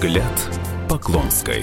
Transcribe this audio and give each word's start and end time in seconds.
Взгляд 0.00 0.48
Поклонской. 0.88 1.62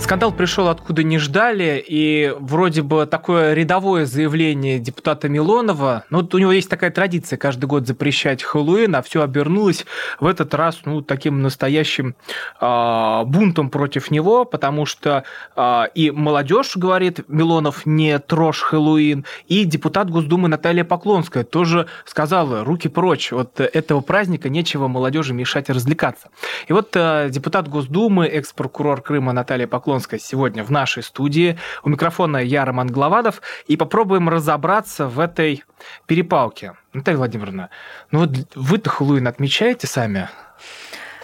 Скандал 0.00 0.32
пришел 0.32 0.68
откуда 0.68 1.02
не 1.02 1.18
ждали, 1.18 1.84
и 1.86 2.32
вроде 2.38 2.82
бы 2.82 3.04
такое 3.04 3.52
рядовое 3.52 4.06
заявление 4.06 4.78
депутата 4.78 5.28
Милонова, 5.28 6.04
ну, 6.08 6.18
вот 6.18 6.34
у 6.34 6.38
него 6.38 6.52
есть 6.52 6.70
такая 6.70 6.90
традиция 6.90 7.36
каждый 7.36 7.66
год 7.66 7.86
запрещать 7.86 8.42
Хэллоуин, 8.42 8.94
а 8.94 9.02
все 9.02 9.22
обернулось 9.22 9.84
в 10.20 10.26
этот 10.26 10.54
раз, 10.54 10.80
ну, 10.84 11.02
таким 11.02 11.42
настоящим 11.42 12.14
э, 12.60 13.22
бунтом 13.26 13.70
против 13.70 14.10
него, 14.10 14.44
потому 14.44 14.86
что 14.86 15.24
э, 15.56 15.82
и 15.94 16.10
молодежь 16.10 16.76
говорит, 16.76 17.28
Милонов 17.28 17.84
не 17.84 18.18
трожь 18.20 18.60
Хэллоуин, 18.60 19.26
и 19.48 19.64
депутат 19.64 20.10
Госдумы 20.10 20.48
Наталья 20.48 20.84
Поклонская 20.84 21.44
тоже 21.44 21.86
сказала, 22.06 22.64
руки 22.64 22.88
прочь, 22.88 23.32
от 23.32 23.60
этого 23.60 24.00
праздника 24.00 24.48
нечего 24.48 24.88
молодежи 24.88 25.34
мешать 25.34 25.68
развлекаться. 25.68 26.28
И 26.68 26.72
вот 26.72 26.92
э, 26.94 27.28
депутат 27.30 27.68
Госдумы, 27.68 28.26
экс-прокурор 28.26 29.02
Крыма 29.02 29.32
Наталья 29.32 29.66
Поклонская 29.66 29.87
Поклонская 29.88 30.20
сегодня 30.20 30.62
в 30.64 30.70
нашей 30.70 31.02
студии. 31.02 31.58
У 31.82 31.88
микрофона 31.88 32.36
я, 32.36 32.66
Роман 32.66 32.88
Главадов, 32.88 33.40
и 33.68 33.78
попробуем 33.78 34.28
разобраться 34.28 35.06
в 35.06 35.18
этой 35.18 35.64
перепалке. 36.06 36.74
Наталья 36.92 37.16
Владимировна, 37.16 37.70
ну 38.10 38.18
вот 38.18 38.30
вы-то 38.54 38.90
Хэллоуин 38.90 39.26
отмечаете 39.26 39.86
сами? 39.86 40.28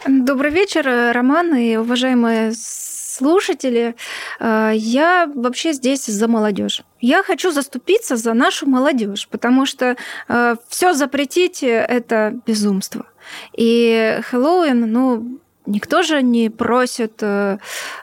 Добрый 0.09 0.51
вечер, 0.51 1.13
Роман 1.15 1.55
и 1.55 1.77
уважаемые 1.77 2.55
слушатели. 2.55 3.97
Э, 4.41 4.73
я 4.75 5.31
вообще 5.35 5.75
здесь 5.75 6.07
за 6.07 6.27
молодежь. 6.27 6.81
Я 7.03 7.23
хочу 7.23 7.51
заступиться 7.51 8.17
за 8.17 8.33
нашу 8.33 8.67
молодежь, 8.67 9.29
потому 9.31 9.67
что 9.67 9.97
э, 10.29 10.57
все 10.71 10.95
запретить 10.95 11.63
это 11.63 12.35
безумство. 12.47 13.05
И 13.53 14.21
Хэллоуин, 14.31 14.91
ну, 14.91 15.39
Никто 15.67 16.03
же 16.03 16.23
не 16.23 16.51
просит 16.51 17.23
э, 17.23 17.59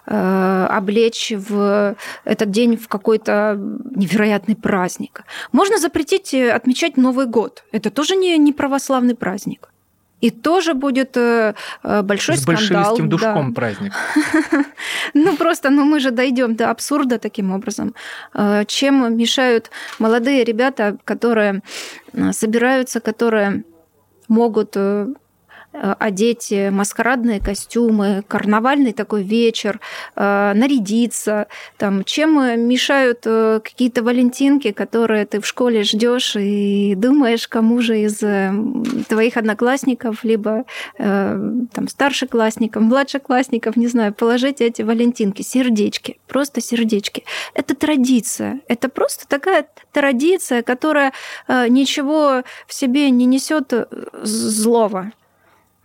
э, 0.08 0.68
облечь 0.70 1.32
в 1.38 1.96
этот 2.26 2.50
день 2.50 2.76
в 2.76 2.88
какой-то 2.88 3.56
невероятный 3.96 4.56
праздник. 4.56 5.24
Можно 5.52 5.78
запретить 5.78 6.34
э, 6.34 6.52
отмечать 6.52 6.98
Новый 6.98 7.28
год. 7.28 7.64
Это 7.72 7.92
тоже 7.92 8.16
не, 8.16 8.38
не 8.40 8.52
православный 8.52 9.14
праздник. 9.14 9.70
И 10.22 10.32
тоже 10.32 10.74
будет 10.74 11.18
э, 11.18 11.54
большой 11.84 12.38
С 12.38 12.42
скандал. 12.42 12.64
С 12.64 12.70
большевистским 12.70 13.10
душком 13.10 13.54
да. 13.54 13.56
праздник. 13.56 13.94
Ну 15.14 15.36
просто, 15.36 15.70
ну 15.70 15.84
мы 15.84 16.00
же 16.00 16.12
дойдем 16.12 16.56
до 16.56 16.72
абсурда 16.72 17.20
таким 17.20 17.52
образом. 17.52 17.94
Чем 18.68 19.18
мешают 19.18 19.70
молодые 20.00 20.44
ребята, 20.44 20.98
которые 21.04 21.62
собираются, 22.32 23.00
которые 23.00 23.64
могут 24.28 24.78
одеть 25.74 26.52
маскарадные 26.52 27.40
костюмы, 27.40 28.24
карнавальный 28.28 28.94
такой 28.94 29.24
вечер, 29.24 29.80
э, 30.16 30.54
нарядиться. 30.54 31.48
Там, 31.78 32.04
чем 32.04 32.68
мешают 32.68 33.22
э, 33.26 33.62
какие-то 33.64 34.04
валентинки, 34.04 34.72
которые 34.72 35.26
ты 35.26 35.40
в 35.40 35.48
школе 35.48 35.84
ждешь 35.84 36.36
и 36.36 36.94
думаешь, 36.96 37.48
кому 37.48 37.82
же 37.82 38.00
из 38.02 38.22
твоих 39.08 39.38
одноклассников, 39.38 40.24
либо 40.24 40.66
там 40.98 41.88
старшеклассников, 41.88 42.84
младшеклассников, 42.84 43.76
не 43.76 43.88
знаю, 43.88 44.14
положить 44.14 44.62
эти 44.62 44.82
валентинки, 44.82 45.42
сердечки, 45.42 46.20
просто 46.28 46.62
сердечки. 46.62 47.24
Это 47.54 47.76
традиция. 47.76 48.62
Это 48.68 48.90
просто 48.90 49.28
такая 49.28 49.68
традиция, 49.92 50.62
которая 50.62 51.14
ничего 51.48 52.44
в 52.68 52.74
себе 52.74 53.10
не 53.10 53.26
несет 53.26 53.74
злого. 54.24 55.12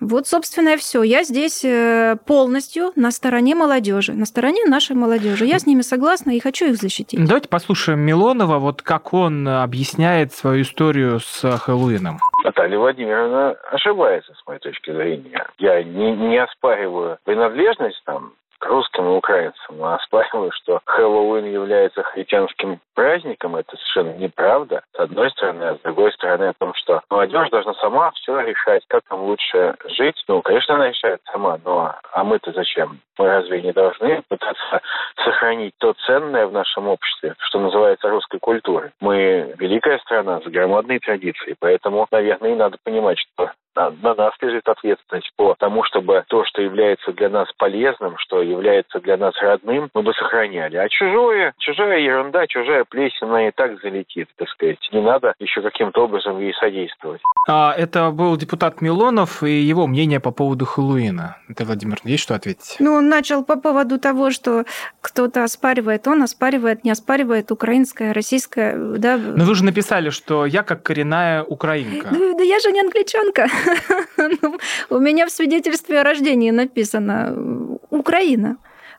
Вот, 0.06 0.28
собственно, 0.28 0.74
и 0.74 0.76
все. 0.76 1.02
Я 1.02 1.24
здесь 1.24 1.64
э, 1.64 2.16
полностью 2.26 2.92
на 2.94 3.10
стороне 3.10 3.56
молодежи, 3.56 4.12
на 4.12 4.24
стороне 4.24 4.64
нашей 4.64 4.94
молодежи. 4.94 5.46
Я 5.46 5.58
с 5.58 5.66
ними 5.66 5.80
согласна 5.80 6.30
и 6.30 6.38
хочу 6.38 6.66
их 6.66 6.76
защитить. 6.76 7.18
Давайте 7.26 7.48
послушаем 7.48 8.00
Милонова, 8.00 8.58
вот 8.58 8.82
как 8.82 9.12
он 9.12 9.48
объясняет 9.48 10.32
свою 10.32 10.62
историю 10.62 11.18
с 11.18 11.58
Хэллоуином. 11.58 12.18
Наталья 12.44 12.78
Владимировна 12.78 13.56
ошибается, 13.72 14.32
с 14.34 14.46
моей 14.46 14.60
точки 14.60 14.92
зрения. 14.92 15.44
Я 15.58 15.82
не, 15.82 16.12
не 16.12 16.38
оспариваю 16.38 17.18
принадлежность 17.24 18.00
там 18.04 18.34
русским 18.60 19.06
и 19.06 19.16
украинцам. 19.16 19.78
Но 19.78 19.94
оспариваю, 19.94 20.50
что 20.52 20.80
Хэллоуин 20.84 21.44
является 21.46 22.02
христианским 22.02 22.80
праздником, 22.94 23.56
это 23.56 23.76
совершенно 23.76 24.16
неправда, 24.18 24.82
с 24.94 24.98
одной 24.98 25.30
стороны, 25.30 25.62
а 25.64 25.74
с 25.76 25.80
другой 25.80 26.12
стороны 26.12 26.44
о 26.44 26.54
том, 26.54 26.74
что 26.74 27.02
молодежь 27.10 27.50
должна 27.50 27.74
сама 27.74 28.10
все 28.12 28.40
решать, 28.40 28.82
как 28.88 29.02
там 29.08 29.22
лучше 29.22 29.76
жить. 29.84 30.22
Ну, 30.28 30.42
конечно, 30.42 30.74
она 30.74 30.88
решает 30.88 31.20
сама, 31.30 31.58
но 31.64 31.94
а 32.12 32.24
мы-то 32.24 32.52
зачем? 32.52 33.00
Мы 33.18 33.26
разве 33.26 33.62
не 33.62 33.72
должны 33.72 34.22
пытаться 34.28 34.80
сохранить 35.24 35.74
то 35.78 35.94
ценное 36.06 36.46
в 36.46 36.52
нашем 36.52 36.88
обществе, 36.88 37.34
что 37.38 37.58
называется 37.58 38.08
русской 38.08 38.38
культурой? 38.38 38.90
Мы 39.00 39.54
великая 39.58 39.98
страна 39.98 40.40
с 40.40 40.44
громадной 40.44 40.98
традицией, 40.98 41.56
поэтому, 41.58 42.06
наверное, 42.10 42.52
и 42.52 42.56
надо 42.56 42.78
понимать, 42.82 43.18
что 43.18 43.50
на 43.76 44.14
нас 44.14 44.32
лежит 44.40 44.66
ответственность 44.68 45.30
по 45.36 45.54
тому, 45.58 45.84
чтобы 45.84 46.24
то, 46.28 46.44
что 46.44 46.62
является 46.62 47.12
для 47.12 47.28
нас 47.28 47.48
полезным, 47.58 48.16
что 48.18 48.42
является 48.42 49.00
для 49.00 49.16
нас 49.16 49.34
родным, 49.40 49.90
мы 49.94 50.02
бы 50.02 50.12
сохраняли. 50.14 50.76
А 50.76 50.88
чужое, 50.88 51.54
чужая 51.58 51.98
ерунда, 51.98 52.46
чужая 52.46 52.84
плесень, 52.84 53.28
она 53.28 53.48
и 53.48 53.50
так 53.50 53.80
залетит, 53.82 54.28
так 54.36 54.48
сказать. 54.48 54.78
Не 54.92 55.00
надо 55.00 55.34
еще 55.38 55.62
каким-то 55.62 56.04
образом 56.04 56.40
ей 56.40 56.54
содействовать. 56.54 57.20
А, 57.48 57.74
это 57.76 58.10
был 58.10 58.36
депутат 58.36 58.80
Милонов 58.80 59.42
и 59.42 59.50
его 59.50 59.86
мнение 59.86 60.20
по 60.20 60.30
поводу 60.30 60.64
Хэллоуина. 60.64 61.36
Это, 61.48 61.64
Владимир, 61.64 61.98
есть 62.04 62.22
что 62.22 62.34
ответить? 62.34 62.76
Ну, 62.78 62.94
он 62.94 63.08
начал 63.08 63.44
по 63.44 63.56
поводу 63.56 63.98
того, 63.98 64.30
что 64.30 64.64
кто-то 65.00 65.44
оспаривает, 65.44 66.06
он 66.08 66.22
оспаривает, 66.22 66.84
не 66.84 66.90
оспаривает 66.90 67.50
украинское, 67.50 68.12
российское, 68.12 68.76
да. 68.76 69.16
Но 69.16 69.44
вы 69.44 69.54
же 69.54 69.64
написали, 69.64 70.10
что 70.10 70.46
я 70.46 70.62
как 70.62 70.82
коренная 70.82 71.42
украинка. 71.42 72.08
Да, 72.10 72.32
да 72.38 72.42
я 72.42 72.58
же 72.58 72.72
не 72.72 72.80
англичанка. 72.80 73.48
Ну, 74.16 74.58
у 74.90 74.98
меня 74.98 75.26
в 75.26 75.30
свидетельстве 75.30 76.00
о 76.00 76.04
рождении 76.04 76.50
написано 76.50 77.78
Украина. 77.90 78.56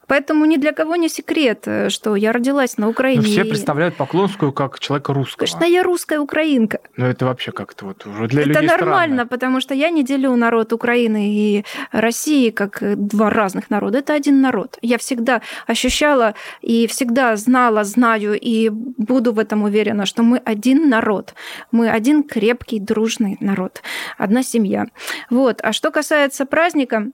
Поэтому 0.08 0.46
ни 0.46 0.56
для 0.58 0.72
кого 0.72 0.96
не 0.96 1.10
секрет, 1.10 1.64
э, 1.66 1.90
что 1.90 2.16
я 2.16 2.32
родилась 2.32 2.78
на 2.78 2.88
Украине. 2.88 3.22
Но 3.22 3.28
все 3.28 3.44
представляют 3.44 3.96
Поклонскую 3.96 4.54
как 4.54 4.80
человека 4.80 5.14
русского. 5.14 5.46
Конечно, 5.46 5.66
я 5.66 5.84
русская 5.84 6.20
украинка. 6.20 6.80
Но 6.96 7.08
это 7.08 7.26
вообще 7.26 7.52
как-то 7.52 7.86
вот 7.86 8.06
уже 8.06 8.28
для 8.28 8.42
это 8.42 8.50
людей 8.50 8.66
Это 8.66 8.78
нормально, 8.78 9.16
странно. 9.16 9.28
потому 9.28 9.62
что 9.62 9.74
я 9.74 9.90
не 9.90 10.04
делю 10.04 10.36
народ 10.36 10.72
Украины 10.72 11.34
и 11.34 11.66
России 11.92 12.52
как 12.52 12.80
два 12.82 13.30
разных 13.30 13.70
народа. 13.70 14.00
Это 14.00 14.14
один 14.14 14.42
народ. 14.42 14.78
Я 14.82 14.98
всегда 14.98 15.42
ощущала 15.68 16.36
и 16.62 16.88
всегда 16.88 17.36
знала, 17.36 17.84
знаю 17.84 18.40
и 18.40 18.70
буду 18.70 19.34
в 19.34 19.40
этом 19.40 19.64
уверена, 19.64 20.06
что 20.06 20.24
мы 20.24 20.38
один 20.38 20.90
народ. 20.90 21.34
Мы 21.72 21.90
один 21.90 22.24
крепкий, 22.24 22.80
дружный 22.80 23.38
народ. 23.42 23.82
Одна 24.18 24.42
семья. 24.44 24.86
Вот. 25.30 25.60
А 25.64 25.74
что 25.74 25.92
касается 25.92 26.46
праздника, 26.46 27.08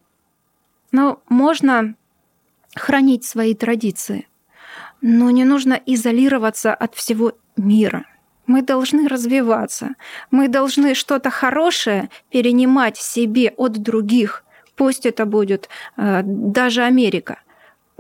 ну, 0.92 1.20
можно 1.28 1.96
хранить 2.76 3.26
свои 3.26 3.54
традиции. 3.54 4.28
Но 5.02 5.32
не 5.32 5.44
нужно 5.44 5.80
изолироваться 5.86 6.74
от 6.74 6.96
всего 6.96 7.34
мира. 7.58 8.06
Мы 8.48 8.62
должны 8.62 9.08
развиваться. 9.08 9.96
Мы 10.32 10.48
должны 10.48 10.96
что-то 10.96 11.30
хорошее 11.30 12.10
перенимать 12.30 12.98
себе 12.98 13.54
от 13.58 13.74
других. 13.74 14.44
Пусть 14.76 15.06
это 15.06 15.26
будет 15.26 15.70
э, 15.98 16.22
даже 16.24 16.84
Америка. 16.84 17.40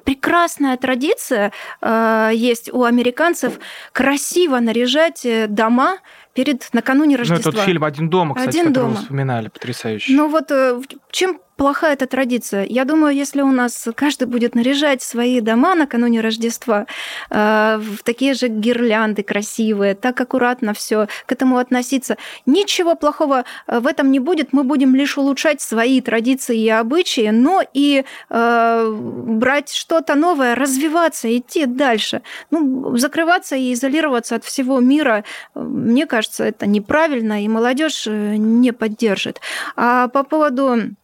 Прекрасная 0.04 0.76
традиция 0.76 1.54
э, 1.82 2.32
есть 2.34 2.74
у 2.74 2.84
американцев 2.84 3.60
красиво 3.94 4.60
наряжать 4.60 5.26
э, 5.26 5.48
дома 5.48 5.98
перед 6.34 6.74
накануне 6.74 7.16
Рождества. 7.16 7.52
Ну, 7.52 7.58
этот 7.58 7.66
фильм 7.66 7.84
«Один 7.84 8.10
дома», 8.10 8.36
кстати, 8.36 8.58
Один 8.58 8.74
дома. 8.74 8.96
вспоминали, 8.96 9.48
потрясающий. 9.48 10.14
Ну 10.14 10.28
вот 10.28 10.52
э, 10.52 10.82
чем 11.12 11.40
плохая 11.56 11.94
эта 11.94 12.08
традиция? 12.08 12.66
Я 12.66 12.86
думаю, 12.86 13.16
если 13.16 13.42
у 13.42 13.52
нас 13.52 13.88
каждый 13.96 14.28
будет 14.28 14.56
наряжать 14.56 15.02
свои 15.02 15.40
дома 15.42 15.76
накануне 15.76 16.22
Рождества 16.22 16.86
э, 17.30 17.78
в 17.80 18.04
такие 18.04 18.34
же 18.34 18.48
гирлянды 18.48 19.24
красивые, 19.24 19.96
так 19.96 20.20
аккуратно 20.20 20.74
все 20.74 21.08
к 21.26 21.32
этому 21.32 21.58
относиться, 21.58 22.18
ничего 22.46 22.96
плохого 22.96 23.46
э, 23.68 23.80
в 23.80 23.88
этом 23.88 24.12
не 24.12 24.20
будет. 24.20 24.54
Мы 24.54 24.64
будем 24.64 24.96
лишь 24.96 25.18
улучшать 25.18 25.62
свои 25.62 26.02
традиции 26.02 26.60
и 26.60 26.70
обычаи, 26.70 27.30
но 27.30 27.62
и 27.74 28.06
э, 28.30 28.96
брать 28.98 29.72
что-то 29.72 30.16
новое, 30.16 30.56
развиваться, 30.56 31.36
идти 31.36 31.66
дальше. 31.66 32.22
Ну, 32.52 32.98
закрываться 32.98 33.56
и 33.56 33.74
изолироваться 33.74 34.36
от 34.36 34.44
всего 34.44 34.80
мира, 34.80 35.24
мне 35.54 36.06
кажется, 36.06 36.24
кажется, 36.24 36.44
это 36.44 36.66
неправильно, 36.66 37.44
и 37.44 37.48
молодежь 37.48 38.08
э, 38.08 38.36
не 38.38 38.72
поддержит. 38.72 39.42
А 39.76 40.08
по 40.08 40.24
поводу 40.24 40.96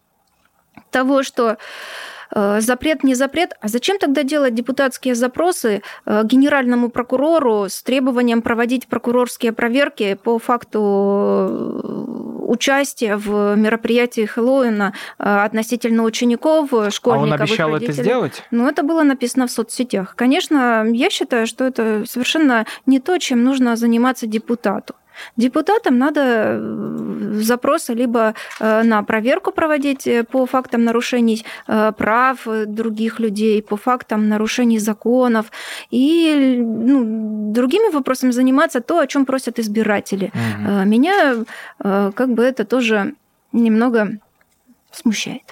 того, 0.89 1.23
что 1.23 1.57
э, 2.31 2.61
запрет 2.61 3.03
не 3.03 3.15
запрет. 3.15 3.55
А 3.61 3.67
зачем 3.67 3.99
тогда 3.99 4.23
делать 4.23 4.55
депутатские 4.55 5.15
запросы 5.15 5.81
э, 6.05 6.21
генеральному 6.23 6.89
прокурору 6.89 7.67
с 7.69 7.83
требованием 7.83 8.41
проводить 8.41 8.87
прокурорские 8.87 9.51
проверки 9.51 10.15
по 10.15 10.39
факту 10.39 12.09
участие 12.49 13.15
в 13.15 13.55
мероприятии 13.55 14.25
Хэллоуина 14.25 14.93
относительно 15.17 16.03
учеников, 16.03 16.69
школьников. 16.91 17.05
А 17.05 17.33
он 17.33 17.33
обещал 17.33 17.75
это 17.75 17.91
сделать? 17.91 18.43
Ну, 18.49 18.67
это 18.67 18.81
было 18.81 19.03
написано 19.03 19.45
в 19.45 19.51
соцсетях. 19.51 20.15
Конечно, 20.15 20.83
я 20.91 21.11
считаю, 21.11 21.45
что 21.45 21.65
это 21.65 22.03
совершенно 22.07 22.65
не 22.87 22.99
то, 22.99 23.19
чем 23.19 23.43
нужно 23.43 23.75
заниматься 23.75 24.25
депутату. 24.25 24.95
Депутатам 25.37 25.97
надо 25.97 26.21
э, 26.21 27.41
запросы 27.41 27.93
либо 27.93 28.33
э, 28.59 28.83
на 28.83 29.03
проверку 29.03 29.51
проводить 29.51 30.07
э, 30.07 30.23
по 30.23 30.45
фактам 30.45 30.83
нарушений 30.83 31.45
прав 31.97 32.47
других 32.65 33.19
людей, 33.19 33.61
по 33.61 33.77
фактам 33.77 34.27
нарушений 34.29 34.79
законов 34.79 35.51
и 35.91 36.57
ну, 36.59 37.51
другими 37.53 37.91
вопросами 37.91 38.31
заниматься, 38.31 38.81
то, 38.81 38.99
о 38.99 39.07
чем 39.07 39.25
просят 39.25 39.59
избиратели. 39.59 40.31
Угу. 40.33 40.85
Меня 40.85 41.35
как 41.79 42.33
бы 42.33 42.43
это 42.43 42.65
тоже 42.65 43.13
немного 43.51 44.19
смущает. 44.91 45.43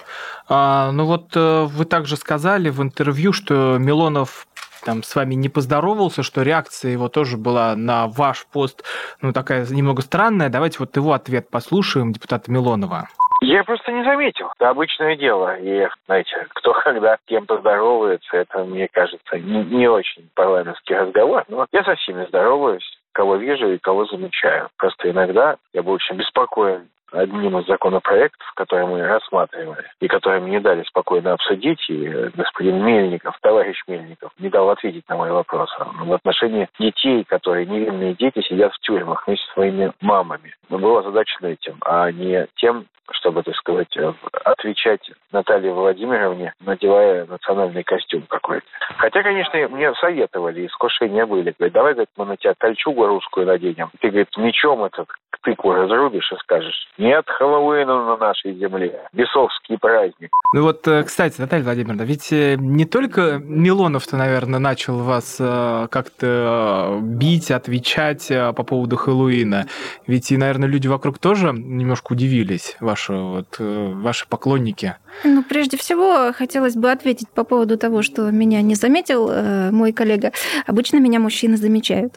А, 0.48 0.90
ну 0.92 1.04
вот 1.04 1.36
вы 1.36 1.84
также 1.84 2.16
сказали 2.16 2.70
в 2.70 2.82
интервью, 2.82 3.32
что 3.32 3.78
Милонов 3.78 4.47
там 4.84 5.02
с 5.02 5.14
вами 5.14 5.34
не 5.34 5.48
поздоровался, 5.48 6.22
что 6.22 6.42
реакция 6.42 6.92
его 6.92 7.08
тоже 7.08 7.36
была 7.36 7.76
на 7.76 8.06
ваш 8.06 8.46
пост, 8.46 8.84
ну, 9.20 9.32
такая 9.32 9.66
немного 9.66 10.02
странная. 10.02 10.48
Давайте 10.48 10.78
вот 10.80 10.96
его 10.96 11.12
ответ 11.12 11.50
послушаем, 11.50 12.12
депутата 12.12 12.50
Милонова. 12.50 13.08
Я 13.40 13.62
просто 13.62 13.92
не 13.92 14.02
заметил. 14.02 14.50
Это 14.58 14.70
обычное 14.70 15.16
дело. 15.16 15.56
И, 15.58 15.88
знаете, 16.06 16.46
кто 16.50 16.72
когда 16.72 17.16
с 17.16 17.20
кем 17.26 17.46
поздоровается, 17.46 18.36
это, 18.36 18.64
мне 18.64 18.88
кажется, 18.90 19.38
не, 19.38 19.64
не 19.64 19.88
очень 19.88 20.28
парламентский 20.34 20.94
разговор. 20.94 21.44
Но 21.48 21.66
я 21.72 21.84
со 21.84 21.94
всеми 21.94 22.26
здороваюсь, 22.26 22.98
кого 23.12 23.36
вижу 23.36 23.70
и 23.72 23.78
кого 23.78 24.06
замечаю. 24.06 24.68
Просто 24.76 25.10
иногда 25.10 25.56
я 25.72 25.82
был 25.82 25.92
очень 25.92 26.16
беспокоен 26.16 26.88
одним 27.12 27.58
из 27.58 27.66
законопроектов, 27.66 28.52
которые 28.54 28.86
мы 28.86 29.02
рассматривали, 29.06 29.84
и 30.00 30.08
которые 30.08 30.40
мне 30.40 30.52
не 30.52 30.60
дали 30.60 30.82
спокойно 30.84 31.32
обсудить, 31.32 31.84
и 31.88 32.08
господин 32.34 32.84
Мельников, 32.84 33.38
товарищ 33.40 33.82
Мельников, 33.86 34.32
не 34.38 34.48
дал 34.48 34.70
ответить 34.70 35.08
на 35.08 35.16
мои 35.16 35.30
вопросы 35.30 35.74
в 35.78 36.12
отношении 36.12 36.68
детей, 36.78 37.24
которые 37.24 37.66
невинные 37.66 38.14
дети 38.14 38.40
сидят 38.42 38.72
в 38.72 38.78
тюрьмах 38.80 39.26
вместе 39.26 39.46
со 39.46 39.52
своими 39.54 39.92
мамами. 40.00 40.54
Но 40.68 40.78
было 40.78 41.00
озадачено 41.00 41.48
этим, 41.48 41.76
а 41.84 42.10
не 42.10 42.46
тем, 42.56 42.86
чтобы, 43.10 43.42
так 43.42 43.56
сказать, 43.56 43.96
отвечать 44.44 45.10
Наталье 45.32 45.72
Владимировне, 45.72 46.52
надевая 46.60 47.26
национальный 47.26 47.82
костюм 47.82 48.22
какой-то. 48.28 48.66
Хотя, 48.98 49.22
конечно, 49.22 49.58
мне 49.68 49.94
советовали, 49.94 50.66
искушения 50.66 51.24
были. 51.24 51.54
Говорят, 51.58 51.72
давай, 51.72 51.92
говорит, 51.94 52.10
мы 52.16 52.26
на 52.26 52.36
тебя 52.36 52.54
кольчугу 52.58 53.06
русскую 53.06 53.46
наденем. 53.46 53.90
Ты, 54.00 54.08
говорит, 54.08 54.36
мечом 54.36 54.84
этот 54.84 55.08
тыкву 55.42 55.72
разрубишь 55.72 56.30
и 56.32 56.36
скажешь, 56.36 56.88
нет 56.98 57.24
Хэллоуина 57.26 58.04
на 58.04 58.16
нашей 58.16 58.54
земле, 58.54 59.08
бесовский 59.12 59.78
праздник. 59.78 60.30
Ну 60.54 60.62
вот, 60.62 60.86
э, 60.88 61.02
кстати, 61.04 61.40
Наталья 61.40 61.64
Владимировна, 61.64 62.02
ведь 62.02 62.32
э, 62.32 62.56
не 62.58 62.84
только 62.84 63.38
Милонов-то, 63.42 64.16
наверное, 64.16 64.58
начал 64.58 64.98
вас 64.98 65.36
э, 65.40 65.88
как-то 65.90 66.98
бить, 67.02 67.50
отвечать 67.50 68.28
по 68.28 68.62
поводу 68.62 68.96
Хэллоуина. 68.96 69.66
Ведь 70.06 70.30
и, 70.32 70.36
наверное, 70.36 70.68
люди 70.68 70.88
вокруг 70.88 71.18
тоже 71.18 71.52
немножко 71.52 72.12
удивились, 72.12 72.76
ваши, 72.80 73.12
вот, 73.12 73.56
ваши 73.58 74.28
поклонники. 74.28 74.96
Ну, 75.24 75.42
прежде 75.42 75.76
всего, 75.76 76.32
хотелось 76.32 76.74
бы 76.74 76.90
ответить 76.90 77.28
по 77.28 77.44
поводу 77.44 77.76
того, 77.76 78.02
что 78.02 78.30
меня 78.30 78.62
не 78.62 78.74
заметил 78.74 79.28
э, 79.30 79.70
мой 79.70 79.92
коллега. 79.92 80.32
Обычно 80.66 80.98
меня 80.98 81.18
мужчины 81.20 81.56
замечают. 81.56 82.14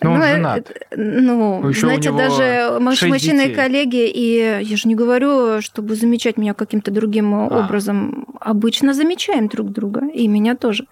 Но 0.00 0.12
он 0.12 0.22
женат. 0.22 0.70
Ну, 0.94 1.68
Еще 1.68 1.80
знаете, 1.80 2.12
даже 2.12 2.78
мужчины-коллеги, 2.80 4.08
и 4.08 4.60
я 4.62 4.76
же 4.76 4.88
не 4.88 4.94
говорю, 4.94 5.60
чтобы 5.60 5.94
замечать 5.94 6.36
меня 6.36 6.54
каким-то 6.54 6.90
другим 6.90 7.34
а. 7.34 7.46
образом. 7.46 8.26
Обычно 8.40 8.94
замечаем 8.94 9.48
друг 9.48 9.70
друга, 9.70 10.02
и 10.12 10.28
меня 10.28 10.54
тоже. 10.54 10.86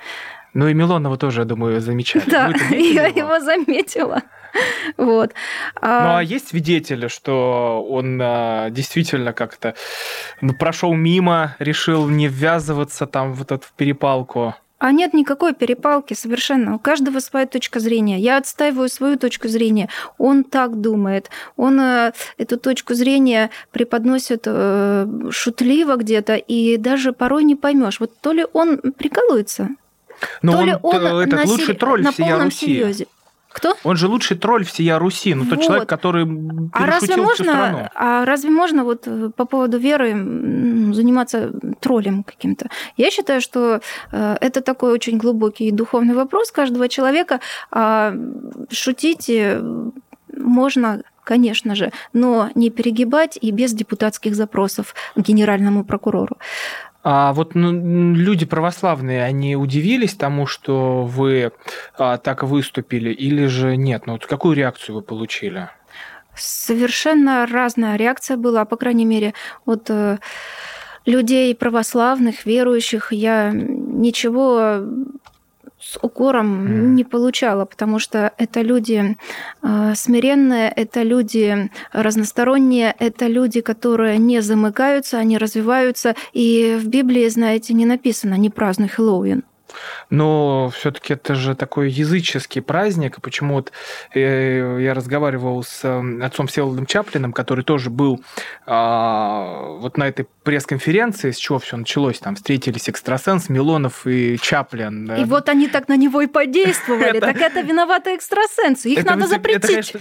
Ну 0.55 0.69
и 0.69 0.75
Милонова 0.75 1.17
тоже, 1.17 1.41
я 1.41 1.44
думаю, 1.44 1.81
замечали. 1.81 2.25
Да, 2.27 2.53
я 2.71 3.06
его 3.06 3.41
заметила. 3.41 4.23
Вот. 4.97 5.33
А 5.81 6.05
ну 6.05 6.17
а 6.17 6.23
есть 6.23 6.49
свидетели, 6.49 7.09
что 7.09 7.85
он 7.89 8.21
а, 8.23 8.71
действительно 8.71 9.33
как-то 9.33 9.75
ну, 10.41 10.55
прошел 10.55 10.93
мимо, 10.95 11.57
решил 11.59 12.09
не 12.09 12.29
ввязываться 12.29 13.07
там 13.07 13.33
вот 13.35 13.53
эту 13.53 13.67
перепалку? 13.77 14.55
А 14.83 14.91
нет 14.91 15.15
никакой 15.15 15.55
перепалки 15.55 16.13
совершенно. 16.15 16.75
У 16.75 16.79
каждого 16.81 17.21
своя 17.21 17.47
точка 17.47 17.79
зрения. 17.79 18.19
Я 18.19 18.37
отстаиваю 18.37 18.89
свою 18.89 19.17
точку 19.17 19.47
зрения. 19.47 19.89
Он 20.19 20.43
так 20.43 20.81
думает. 20.81 21.31
Он 21.57 21.79
э, 21.81 22.13
эту 22.37 22.59
точку 22.59 22.95
зрения 22.95 23.51
преподносит 23.71 24.43
э, 24.47 25.07
шутливо 25.31 25.95
где-то, 25.95 26.35
и 26.35 26.79
даже 26.79 27.13
порой 27.13 27.45
не 27.45 27.55
поймешь. 27.55 28.01
Вот 28.01 28.11
то 28.21 28.33
ли 28.33 28.45
он 28.53 28.79
прикалывается, 28.79 29.69
Но 30.43 30.51
то 30.51 30.59
он, 30.59 30.67
ли 30.67 30.77
он 30.83 30.97
этот 30.97 31.45
на, 31.45 31.49
лучший 31.49 31.77
тролль 31.77 32.03
на 32.03 32.11
полном 32.11 32.47
Руси. 32.47 32.67
серьезе. 32.67 33.07
Кто? 33.53 33.77
Он 33.85 33.97
же 33.97 34.09
лучший 34.09 34.37
тролль 34.37 34.65
всея 34.65 34.99
Руси, 34.99 35.35
ну 35.35 35.45
тот 35.45 35.59
Вот. 35.59 35.67
человек, 35.67 35.89
который 35.89 36.25
А 36.73 36.87
разве 36.87 37.09
перешутил 37.09 37.29
всю 37.35 37.45
страну. 37.45 37.73
можно, 37.79 37.91
а 37.95 38.25
разве 38.25 38.51
можно 38.51 38.85
вот 38.85 39.07
э, 39.07 39.31
по 39.37 39.45
поводу 39.45 39.79
веры 39.79 40.13
заниматься 40.93 41.53
троллем 41.81 42.23
каким-то? 42.25 42.69
Я 42.97 43.11
считаю, 43.11 43.41
что 43.41 43.81
э, 44.13 44.37
это 44.41 44.61
такой 44.61 44.93
очень 44.93 45.19
глубокий 45.19 45.71
духовный 45.71 46.15
вопрос 46.15 46.51
каждого 46.51 46.89
человека. 46.89 47.41
А 47.71 48.15
шутить 48.71 49.29
э, 49.29 49.61
можно 50.37 51.03
конечно 51.25 51.75
же, 51.75 51.93
но 52.13 52.51
не 52.55 52.71
перегибать 52.71 53.39
и 53.41 53.53
без 53.53 53.73
депутатских 53.73 54.35
запросов 54.35 54.95
к 55.15 55.21
генеральному 55.21 55.85
прокурору. 55.85 56.37
А 57.05 57.33
вот 57.33 57.55
ну, 57.55 57.73
люди 58.15 58.47
православные, 58.47 59.25
они 59.25 59.57
удивились 59.57 60.15
тому, 60.15 60.47
что 60.47 61.05
вы 61.05 61.53
а, 61.99 62.17
так 62.19 62.45
выступили, 62.45 63.11
или 63.11 63.47
же 63.47 63.77
нет? 63.77 64.07
Ну 64.07 64.13
вот 64.13 64.27
какую 64.27 64.55
реакцию 64.55 64.97
вы 64.97 65.03
получили? 65.03 65.69
Совершенно 66.35 67.47
разная 67.47 67.97
реакция 67.97 68.37
была, 68.37 68.65
по 68.65 68.77
крайней 68.77 69.05
мере, 69.05 69.35
от 69.67 69.91
э, 69.91 70.19
людей 71.05 71.55
православных, 71.55 72.47
верующих. 72.47 73.13
Я 73.13 73.51
ничего 73.53 74.83
с 75.93 75.99
укором 76.03 76.65
Мгм. 76.65 76.94
не 76.94 77.05
получала, 77.05 77.65
потому 77.65 77.99
что 77.99 78.33
это 78.39 78.62
люди 78.62 79.17
э, 79.62 79.93
смиренные, 79.94 80.69
это 80.71 81.03
люди 81.03 81.71
разносторонние, 81.93 82.94
это 82.99 83.27
люди, 83.27 83.61
которые 83.61 84.19
не 84.19 84.41
замыкаются, 84.41 85.19
они 85.19 85.39
развиваются. 85.39 86.15
И 86.32 86.79
в 86.81 86.89
Библии, 86.89 87.29
знаете, 87.29 87.75
не 87.75 87.84
написано 87.87 88.34
«не 88.34 88.51
празднуй 88.51 88.89
Хэллоуин». 88.89 89.43
Но 90.10 90.70
все-таки 90.74 91.14
это 91.14 91.34
же 91.34 91.55
такой 91.55 91.91
языческий 91.91 92.62
праздник. 92.62 93.20
Почему 93.20 93.55
вот 93.55 93.72
э, 94.14 94.79
я 94.81 94.94
разговаривал 94.94 95.62
с 95.62 95.81
э, 95.84 96.24
отцом 96.24 96.46
Всеволодом 96.46 96.86
Чаплиным, 96.86 97.32
который 97.32 97.64
тоже 97.64 97.91
был 97.91 98.22
а, 98.67 99.76
вот 99.81 99.96
на 99.96 100.08
этой 100.08 100.26
пресс-конференции, 100.43 101.31
с 101.31 101.36
чего 101.36 101.58
все 101.58 101.76
началось, 101.76 102.19
там 102.19 102.34
встретились 102.34 102.88
экстрасенс, 102.88 103.48
Милонов 103.48 104.06
и 104.06 104.38
Чаплин. 104.41 105.12
И 105.12 105.24
вот 105.24 105.48
они 105.48 105.69
так 105.69 105.88
на 105.88 105.96
него 105.96 106.20
и 106.20 106.26
подействовали. 106.26 107.20
Так 107.32 107.36
это 107.36 107.60
виноваты 107.60 108.17
экстрасенсы. 108.17 108.91
Их 108.91 109.05
надо 109.05 109.26
запретить. 109.26 109.94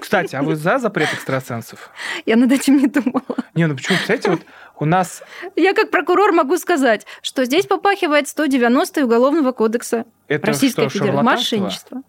Кстати, 0.00 0.34
а 0.34 0.42
вы 0.42 0.56
за 0.56 0.78
запрет 0.78 1.12
экстрасенсов? 1.12 1.90
Я 2.24 2.36
над 2.36 2.50
этим 2.50 2.78
не 2.78 2.86
думала. 2.86 3.36
Не, 3.54 3.66
ну 3.66 3.76
почему, 3.76 3.98
кстати, 3.98 4.28
вот 4.28 4.40
у 4.78 4.84
нас 4.84 5.22
Я 5.56 5.72
как 5.74 5.90
прокурор 5.90 6.32
могу 6.32 6.56
сказать, 6.56 7.06
что 7.22 7.44
здесь 7.44 7.66
попахивает 7.66 8.28
190 8.28 9.04
Уголовного 9.04 9.52
кодекса 9.52 10.04
это 10.28 10.46
Российской 10.48 10.88
что, 10.88 10.98
Федерации. 10.98 11.22
Мошенничество. 11.22 12.02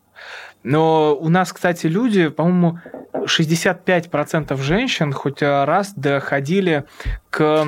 Но 0.63 1.15
у 1.15 1.29
нас, 1.29 1.53
кстати, 1.53 1.86
люди, 1.86 2.29
по-моему, 2.29 2.79
65% 3.13 4.60
женщин 4.62 5.13
хоть 5.13 5.41
раз 5.41 5.93
доходили 5.93 6.86
к 7.29 7.67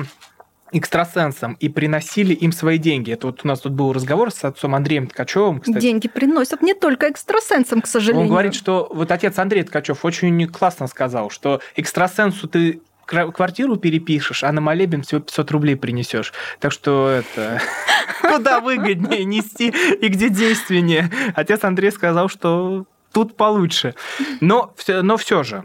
экстрасенсам 0.72 1.54
и 1.60 1.68
приносили 1.68 2.34
им 2.34 2.52
свои 2.52 2.76
деньги. 2.76 3.12
Это 3.12 3.28
вот 3.28 3.44
у 3.44 3.48
нас 3.48 3.60
тут 3.60 3.72
был 3.72 3.92
разговор 3.92 4.30
с 4.30 4.44
отцом 4.44 4.74
Андреем 4.74 5.06
Ткачевым, 5.06 5.60
кстати. 5.60 5.78
Деньги 5.78 6.08
приносят 6.08 6.60
не 6.60 6.74
только 6.74 7.08
экстрасенсам, 7.08 7.80
к 7.80 7.86
сожалению. 7.86 8.26
Он 8.26 8.30
говорит, 8.30 8.54
что 8.54 8.90
вот 8.92 9.10
отец 9.10 9.38
Андрей 9.38 9.62
Ткачев 9.62 10.04
очень 10.04 10.46
классно 10.48 10.86
сказал, 10.88 11.30
что 11.30 11.60
экстрасенсу 11.76 12.48
ты 12.48 12.82
квартиру 13.08 13.76
перепишешь, 13.76 14.44
а 14.44 14.52
на 14.52 14.60
молебен 14.60 15.02
всего 15.02 15.20
500 15.20 15.50
рублей 15.50 15.76
принесешь. 15.76 16.32
Так 16.60 16.72
что 16.72 17.08
это 17.08 17.60
куда 18.22 18.60
выгоднее 18.60 19.24
нести 19.24 19.68
и 19.68 20.08
где 20.08 20.28
действеннее. 20.28 21.10
Отец 21.34 21.64
Андрей 21.64 21.90
сказал, 21.90 22.28
что 22.28 22.86
тут 23.12 23.36
получше. 23.36 23.94
Но, 24.40 24.74
но 24.86 25.16
все 25.16 25.42
же, 25.42 25.64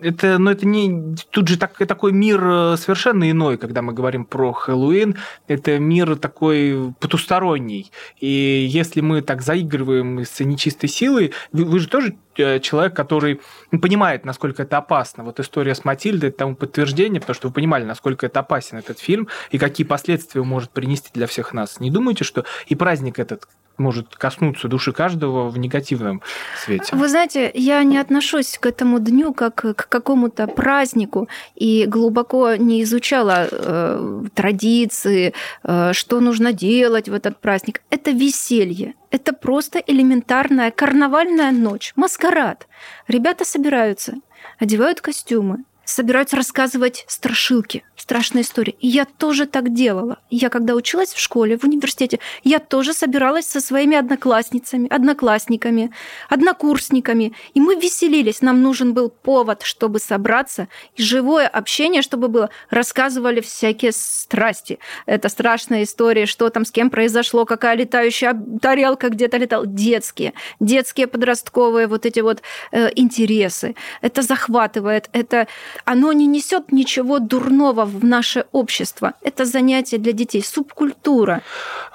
это, 0.00 0.38
ну, 0.38 0.50
это 0.50 0.66
не... 0.66 1.14
Тут 1.30 1.48
же 1.48 1.58
так, 1.58 1.76
такой 1.76 2.12
мир 2.12 2.42
э, 2.42 2.76
совершенно 2.78 3.30
иной, 3.30 3.58
когда 3.58 3.82
мы 3.82 3.92
говорим 3.92 4.24
про 4.24 4.52
Хэллоуин. 4.52 5.16
Это 5.46 5.78
мир 5.78 6.16
такой 6.16 6.94
потусторонний. 7.00 7.92
И 8.18 8.66
если 8.70 9.00
мы 9.00 9.20
так 9.20 9.42
заигрываем 9.42 10.20
с 10.20 10.40
нечистой 10.40 10.88
силой, 10.88 11.32
вы, 11.52 11.64
вы 11.64 11.78
же 11.80 11.88
тоже 11.88 12.16
э, 12.36 12.60
человек, 12.60 12.94
который 12.94 13.40
понимает, 13.70 14.24
насколько 14.24 14.62
это 14.62 14.78
опасно. 14.78 15.24
Вот 15.24 15.38
история 15.40 15.74
с 15.74 15.84
Матильдой– 15.84 16.28
это 16.30 16.38
тому 16.38 16.56
подтверждение, 16.56 17.20
потому 17.20 17.34
что 17.34 17.48
вы 17.48 17.54
понимали, 17.54 17.84
насколько 17.84 18.26
это 18.26 18.40
опасен 18.40 18.78
этот 18.78 18.98
фильм 18.98 19.28
и 19.50 19.58
какие 19.58 19.86
последствия 19.86 20.40
он 20.40 20.48
может 20.48 20.70
принести 20.70 21.10
для 21.12 21.26
всех 21.26 21.52
нас. 21.52 21.80
Не 21.80 21.90
думайте, 21.90 22.24
что 22.24 22.44
и 22.66 22.74
праздник 22.74 23.18
этот 23.18 23.48
может 23.78 24.16
коснуться 24.16 24.68
души 24.68 24.92
каждого 24.92 25.48
в 25.48 25.58
негативном 25.58 26.22
свете. 26.62 26.94
Вы 26.94 27.08
знаете, 27.08 27.50
я 27.54 27.82
не 27.84 27.98
отношусь 27.98 28.58
к 28.58 28.66
этому 28.66 28.98
дню 28.98 29.32
как 29.32 29.54
к 29.54 29.88
какому-то 29.88 30.46
празднику 30.46 31.28
и 31.54 31.86
глубоко 31.86 32.56
не 32.56 32.82
изучала 32.82 33.48
э, 33.50 34.24
традиции, 34.34 35.34
э, 35.64 35.92
что 35.92 36.20
нужно 36.20 36.52
делать 36.52 37.08
в 37.08 37.14
этот 37.14 37.40
праздник. 37.40 37.82
Это 37.90 38.10
веселье. 38.10 38.94
Это 39.10 39.32
просто 39.32 39.78
элементарная 39.86 40.70
карнавальная 40.70 41.50
ночь, 41.50 41.92
маскарад. 41.96 42.66
Ребята 43.06 43.44
собираются, 43.44 44.14
одевают 44.58 45.00
костюмы, 45.00 45.64
собираются 45.88 46.36
рассказывать 46.36 47.04
страшилки, 47.08 47.82
страшные 47.96 48.42
истории. 48.42 48.76
И 48.80 48.88
я 48.88 49.06
тоже 49.06 49.46
так 49.46 49.72
делала. 49.72 50.18
Я 50.28 50.50
когда 50.50 50.74
училась 50.74 51.14
в 51.14 51.18
школе, 51.18 51.56
в 51.56 51.64
университете, 51.64 52.18
я 52.44 52.58
тоже 52.58 52.92
собиралась 52.92 53.46
со 53.46 53.60
своими 53.60 53.96
одноклассницами, 53.96 54.86
одноклассниками, 54.88 55.90
однокурсниками. 56.28 57.32
И 57.54 57.60
мы 57.60 57.76
веселились. 57.76 58.42
Нам 58.42 58.60
нужен 58.60 58.92
был 58.92 59.08
повод, 59.08 59.62
чтобы 59.62 59.98
собраться. 59.98 60.68
И 60.94 61.02
живое 61.02 61.48
общение, 61.48 62.02
чтобы 62.02 62.28
было. 62.28 62.50
Рассказывали 62.68 63.40
всякие 63.40 63.92
страсти. 63.92 64.78
Это 65.06 65.30
страшная 65.30 65.84
история, 65.84 66.26
что 66.26 66.50
там 66.50 66.66
с 66.66 66.70
кем 66.70 66.90
произошло, 66.90 67.46
какая 67.46 67.76
летающая 67.76 68.38
тарелка 68.60 69.08
где-то 69.08 69.38
летала. 69.38 69.66
Детские. 69.66 70.34
Детские 70.60 71.06
подростковые 71.06 71.86
вот 71.86 72.04
эти 72.04 72.20
вот 72.20 72.42
э, 72.72 72.90
интересы. 72.94 73.74
Это 74.02 74.20
захватывает. 74.20 75.08
Это 75.12 75.48
оно 75.84 76.12
не 76.12 76.26
несет 76.26 76.72
ничего 76.72 77.18
дурного 77.18 77.84
в 77.84 78.04
наше 78.04 78.46
общество. 78.52 79.14
Это 79.22 79.44
занятие 79.44 79.98
для 79.98 80.12
детей, 80.12 80.42
субкультура. 80.42 81.42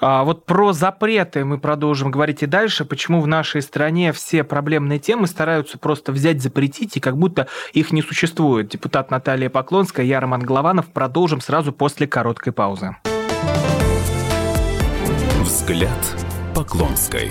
А 0.00 0.24
вот 0.24 0.44
про 0.44 0.72
запреты 0.72 1.44
мы 1.44 1.58
продолжим 1.58 2.10
говорить 2.10 2.42
и 2.42 2.46
дальше. 2.46 2.84
Почему 2.84 3.20
в 3.20 3.26
нашей 3.26 3.62
стране 3.62 4.12
все 4.12 4.44
проблемные 4.44 4.98
темы 4.98 5.26
стараются 5.26 5.78
просто 5.78 6.12
взять, 6.12 6.42
запретить, 6.42 6.96
и 6.96 7.00
как 7.00 7.16
будто 7.16 7.48
их 7.72 7.92
не 7.92 8.02
существует. 8.02 8.68
Депутат 8.68 9.10
Наталья 9.10 9.50
Поклонская, 9.50 10.04
я 10.04 10.20
Роман 10.20 10.42
Голованов. 10.42 10.86
Продолжим 10.86 11.40
сразу 11.40 11.72
после 11.72 12.06
короткой 12.06 12.52
паузы. 12.52 12.96
Взгляд 15.42 15.90
Поклонской. 16.54 17.30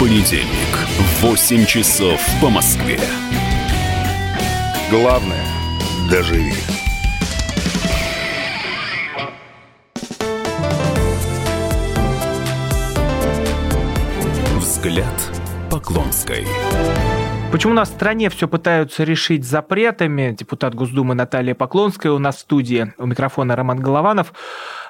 Понедельник 0.00 0.76
в 0.76 1.24
8 1.24 1.66
часов 1.66 2.18
по 2.40 2.48
Москве. 2.48 2.98
Главное– 4.90 5.44
доживи. 6.10 6.54
Взгляд 14.56 15.04
Поклонской. 15.70 16.46
Почему 17.52 17.72
у 17.72 17.76
нас 17.76 17.90
в 17.90 17.92
стране 17.92 18.30
все 18.30 18.48
пытаются 18.48 19.04
решить 19.04 19.44
запретами? 19.44 20.34
Депутат 20.38 20.74
Госдумы 20.74 21.14
Наталья 21.14 21.54
Поклонская 21.54 22.12
у 22.12 22.18
нас 22.18 22.36
в 22.36 22.40
студии. 22.40 22.94
У 22.96 23.04
микрофона 23.04 23.54
Роман 23.54 23.80
Голованов. 23.80 24.32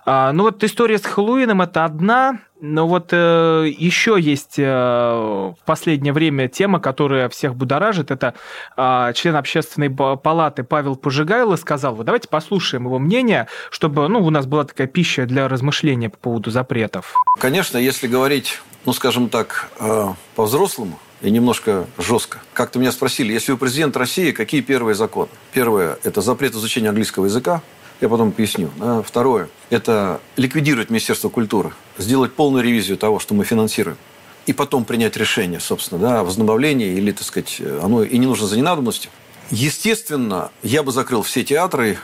А, 0.05 0.33
ну 0.33 0.45
вот 0.45 0.63
история 0.65 0.99
с 0.99 1.05
Хэллоуином– 1.05 1.63
это 1.63 1.85
одна, 1.85 2.41
но 2.61 2.87
вот 2.87 3.09
э, 3.13 3.67
еще 3.77 4.17
есть 4.21 4.59
э, 4.59 4.65
в 4.65 5.57
последнее 5.65 6.13
время 6.13 6.49
тема, 6.49 6.81
которая 6.81 7.29
всех 7.29 7.55
будоражит. 7.55 8.11
Это 8.11 8.35
э, 8.77 9.13
член 9.15 9.37
общественной 9.37 9.91
палаты 9.91 10.63
Павел 10.63 10.97
Пожигайло 10.97 11.57
сказал, 11.57 11.95
вот 11.95 12.07
давайте 12.07 12.29
послушаем 12.29 12.85
его 12.85 12.99
мнение, 12.99 13.49
чтобы 13.71 14.09
ну, 14.09 14.21
у 14.25 14.31
нас 14.31 14.47
была 14.47 14.65
такая 14.65 14.87
пища 14.87 15.27
для 15.27 15.49
размышления 15.49 16.11
по 16.11 16.19
поводу 16.19 16.51
запретов. 16.51 17.15
Конечно, 17.39 17.79
если 17.79 18.07
говорить, 18.07 18.61
ну 18.85 18.93
скажем 18.93 19.29
так, 19.29 19.71
э, 19.79 20.09
по-взрослому, 20.35 20.99
и 21.23 21.31
немножко 21.31 21.87
жестко. 21.99 22.39
Как-то 22.55 22.79
меня 22.79 22.93
спросили, 22.93 23.33
если 23.33 23.53
вы 23.53 23.59
президент 23.59 23.97
России, 23.97 24.33
какие 24.33 24.63
первые 24.63 24.95
законы? 24.95 25.29
Первое– 25.53 25.99
это 26.03 26.23
запрет 26.23 26.55
изучения 26.55 26.89
английского 26.89 27.27
языка. 27.27 27.63
Я 28.01 28.09
потом 28.09 28.33
поясню. 28.33 28.71
Да. 28.77 29.03
Второе– 29.03 29.49
это 29.71 30.21
ликвидировать 30.37 30.91
Министерство 30.91 31.29
культуры, 31.29 31.73
сделать 31.99 32.35
полную 32.35 32.65
ревизию 32.65 32.97
того, 32.97 33.19
что 33.19 33.35
мы 33.35 33.45
финансируем. 33.45 33.99
И 34.47 34.53
потом 34.53 34.85
принять 34.85 35.17
решение, 35.17 35.61
собственно, 35.61 36.01
да, 36.01 36.21
о 36.21 36.25
возобновлении 36.25 36.95
или, 36.95 37.13
так 37.13 37.25
сказать, 37.25 37.61
оно 37.83 38.03
и 38.03 38.17
не 38.17 38.27
нужно 38.27 38.47
за 38.47 38.57
ненадобностью. 38.57 39.11
Естественно, 39.51 40.51
я 40.63 40.83
бы 40.83 40.93
закрыл 40.93 41.23
все 41.23 41.45
театры. 41.45 41.99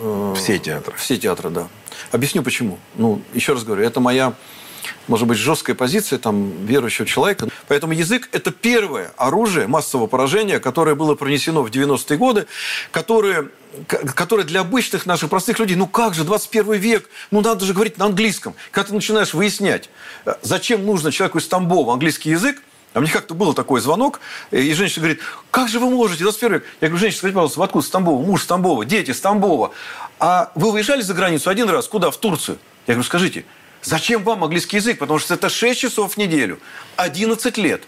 Э, 0.00 0.34
все 0.36 0.58
театры. 0.58 0.94
Все 0.96 1.18
театры, 1.18 1.50
да. 1.50 1.68
Объясню 2.10 2.42
почему. 2.42 2.78
Ну, 2.96 3.20
еще 3.34 3.52
раз 3.52 3.64
говорю, 3.64 3.84
это 3.84 4.00
моя 4.00 4.34
может 5.08 5.26
быть, 5.26 5.38
жесткая 5.38 5.76
позиция 5.76 6.18
там, 6.18 6.66
верующего 6.66 7.06
человека. 7.06 7.48
Поэтому 7.68 7.92
язык– 7.92 8.28
это 8.32 8.50
первое 8.50 9.12
оружие 9.16 9.66
массового 9.66 10.06
поражения, 10.06 10.58
которое 10.58 10.94
было 10.94 11.14
пронесено 11.14 11.62
в 11.62 11.70
90-е 11.70 12.16
годы, 12.16 12.46
которое, 12.90 13.48
которое 13.88 14.44
для 14.44 14.60
обычных 14.60 15.06
наших 15.06 15.30
простых 15.30 15.58
людей, 15.58 15.76
ну 15.76 15.86
как 15.86 16.14
же, 16.14 16.24
21 16.24 16.74
век, 16.74 17.08
ну 17.30 17.40
надо 17.40 17.64
же 17.64 17.72
говорить 17.74 17.98
на 17.98 18.06
английском. 18.06 18.54
Когда 18.70 18.88
ты 18.88 18.94
начинаешь 18.94 19.34
выяснять, 19.34 19.90
э, 20.24 20.34
зачем 20.42 20.84
нужно 20.84 21.12
человеку 21.12 21.38
из 21.38 21.48
Тамбова 21.48 21.92
английский 21.92 22.30
язык, 22.30 22.62
а 22.94 23.00
мне 23.00 23.10
как-то 23.10 23.34
был 23.34 23.54
такой 23.54 23.80
звонок, 23.80 24.20
и 24.52 24.72
женщина 24.72 25.02
говорит, 25.02 25.20
как 25.50 25.68
же 25.68 25.80
вы 25.80 25.90
можете, 25.90 26.22
21 26.22 26.54
век? 26.54 26.64
Я 26.80 26.88
говорю, 26.88 27.00
женщина, 27.00 27.18
скажите, 27.18 27.34
пожалуйста, 27.34 27.58
вы 27.58 27.64
откуда 27.64 27.86
с? 27.86 27.92
Муж 28.00 28.44
с 28.44 28.86
дети 28.86 29.10
с. 29.10 29.22
А 30.20 30.52
вы 30.54 30.70
выезжали 30.70 31.02
за 31.02 31.12
границу 31.12 31.50
один 31.50 31.68
раз, 31.68 31.88
куда? 31.88 32.12
В 32.12 32.16
Турцию. 32.16 32.58
Я 32.86 32.94
говорю, 32.94 33.04
скажите, 33.06 33.44
Зачем 33.84 34.24
вам 34.24 34.42
английский 34.42 34.78
язык? 34.78 34.98
Потому 34.98 35.18
что 35.18 35.34
это 35.34 35.48
6 35.48 35.78
часов 35.78 36.14
в 36.14 36.16
неделю, 36.16 36.58
11 36.96 37.56
лет. 37.58 37.82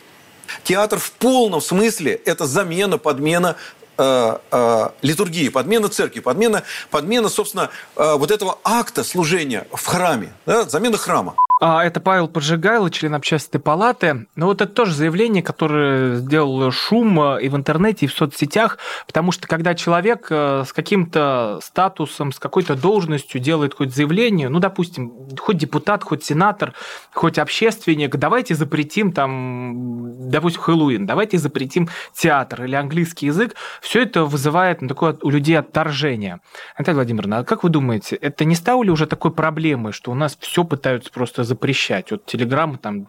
Театр 0.62 0.98
в 0.98 1.10
полном 1.12 1.60
смысле– 1.60 2.20
это 2.24 2.46
замена, 2.46 2.98
подмена 2.98 3.56
э, 3.98 4.38
э, 4.50 4.88
литургии, 5.02 5.48
подмена 5.48 5.88
церкви, 5.88 6.20
подмена, 6.20 6.62
подмена 6.90 7.28
собственно, 7.28 7.70
э, 7.96 8.14
вот 8.14 8.30
этого 8.30 8.58
акта 8.62 9.02
служения 9.02 9.66
в 9.72 9.84
храме, 9.86 10.32
да, 10.44 10.64
замена 10.68 10.98
храма. 10.98 11.34
А 11.58 11.82
это 11.82 12.00
Павел 12.00 12.28
Поджигайло, 12.28 12.90
член 12.90 13.14
общественной 13.14 13.62
палаты. 13.62 14.26
Но 14.36 14.46
вот 14.46 14.60
это 14.60 14.70
тоже 14.70 14.92
заявление, 14.92 15.42
которое 15.42 16.16
сделало 16.16 16.70
шум 16.70 17.18
э, 17.18 17.42
и 17.44 17.48
в 17.48 17.56
интернете, 17.56 18.04
и 18.04 18.08
в 18.08 18.12
соцсетях, 18.12 18.76
потому 19.06 19.32
что 19.32 19.48
когда 19.48 19.74
человек 19.74 20.26
э, 20.28 20.64
с 20.66 20.74
каким-то 20.74 21.60
статусом, 21.62 22.32
с 22.32 22.38
какой-то 22.38 22.76
должностью 22.76 23.40
делает 23.40 23.72
хоть 23.72 23.94
заявление, 23.94 24.50
ну, 24.50 24.58
допустим, 24.58 25.14
хоть 25.38 25.56
депутат, 25.56 26.04
хоть 26.04 26.24
сенатор, 26.24 26.74
хоть 27.14 27.38
общественник, 27.38 28.14
давайте 28.16 28.54
запретим 28.54 29.12
там, 29.12 30.28
допустим, 30.28 30.60
Хэллоуин, 30.60 31.06
давайте 31.06 31.38
запретим 31.38 31.88
театр 32.12 32.64
или 32.64 32.74
английский 32.74 33.26
язык, 33.26 33.54
все 33.80 34.02
это 34.02 34.26
вызывает 34.26 34.82
ну, 34.82 34.88
такое 34.88 35.16
у 35.22 35.30
людей 35.30 35.58
отторжение. 35.58 36.40
Наталья 36.78 36.96
Владимировна, 36.96 37.38
а 37.38 37.44
как 37.44 37.64
вы 37.64 37.70
думаете, 37.70 38.16
это 38.16 38.44
не 38.44 38.54
стало 38.54 38.82
ли 38.82 38.90
уже 38.90 39.06
такой 39.06 39.30
проблемой, 39.30 39.92
что 39.92 40.10
у 40.10 40.14
нас 40.14 40.36
все 40.38 40.62
пытаются 40.62 41.10
просто 41.10 41.45
запрещать 41.46 42.12
от 42.12 42.26
телеграммы 42.26 42.78
там 42.78 43.08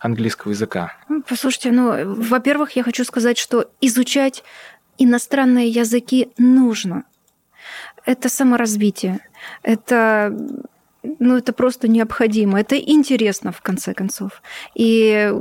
английского 0.00 0.52
языка? 0.52 0.92
Послушайте, 1.28 1.72
ну, 1.72 2.14
во-первых, 2.14 2.72
я 2.76 2.82
хочу 2.82 3.04
сказать, 3.04 3.38
что 3.38 3.70
изучать 3.80 4.44
иностранные 4.98 5.68
языки 5.68 6.30
нужно. 6.38 7.04
Это 8.04 8.28
саморазвитие. 8.28 9.20
Это 9.62 10.32
ну, 11.18 11.36
это 11.36 11.52
просто 11.52 11.88
необходимо. 11.88 12.60
Это 12.60 12.76
интересно, 12.76 13.52
в 13.52 13.60
конце 13.60 13.94
концов. 13.94 14.42
И 14.74 15.32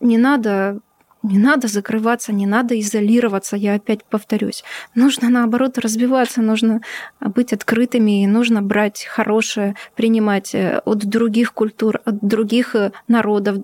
не 0.00 0.18
надо 0.18 0.80
Не 1.26 1.38
надо 1.38 1.66
закрываться, 1.66 2.32
не 2.32 2.46
надо 2.46 2.78
изолироваться, 2.78 3.56
я 3.56 3.74
опять 3.74 4.04
повторюсь. 4.04 4.62
Нужно, 4.94 5.28
наоборот, 5.28 5.76
развиваться, 5.76 6.40
нужно 6.40 6.82
быть 7.20 7.52
открытыми, 7.52 8.22
и 8.22 8.28
нужно 8.28 8.62
брать 8.62 9.04
хорошее, 9.04 9.74
принимать 9.96 10.54
э, 10.54 10.80
от 10.84 10.98
других 10.98 11.52
культур, 11.52 12.00
от 12.04 12.20
других 12.22 12.76
э, 12.76 12.92
народов, 13.08 13.56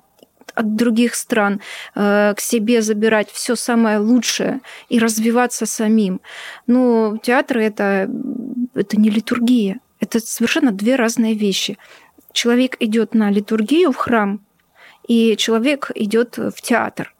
от 0.57 0.75
других 0.75 1.15
стран, 1.15 1.61
э, 1.95 2.35
к 2.37 2.41
себе 2.41 2.83
забирать 2.83 3.31
все 3.31 3.55
самое 3.55 3.99
лучшее 3.99 4.61
и 4.89 4.99
развиваться 4.99 5.65
самим. 5.65 6.21
Ну, 6.67 7.21
театр 7.23 7.59
это, 7.59 8.11
это 8.75 9.01
не 9.01 9.09
литургия, 9.09 9.79
это 10.01 10.19
совершенно 10.19 10.73
две 10.73 10.97
разные 10.97 11.35
вещи. 11.35 11.79
Человек 12.33 12.77
идет 12.81 13.15
на 13.15 13.31
литургию 13.31 13.93
в 13.93 13.97
храм, 13.97 14.41
и 15.07 15.37
человек 15.37 15.93
идет 15.95 16.39
в 16.39 16.61
театр. 16.61 17.15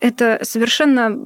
Это 0.00 0.40
совершенно 0.42 1.18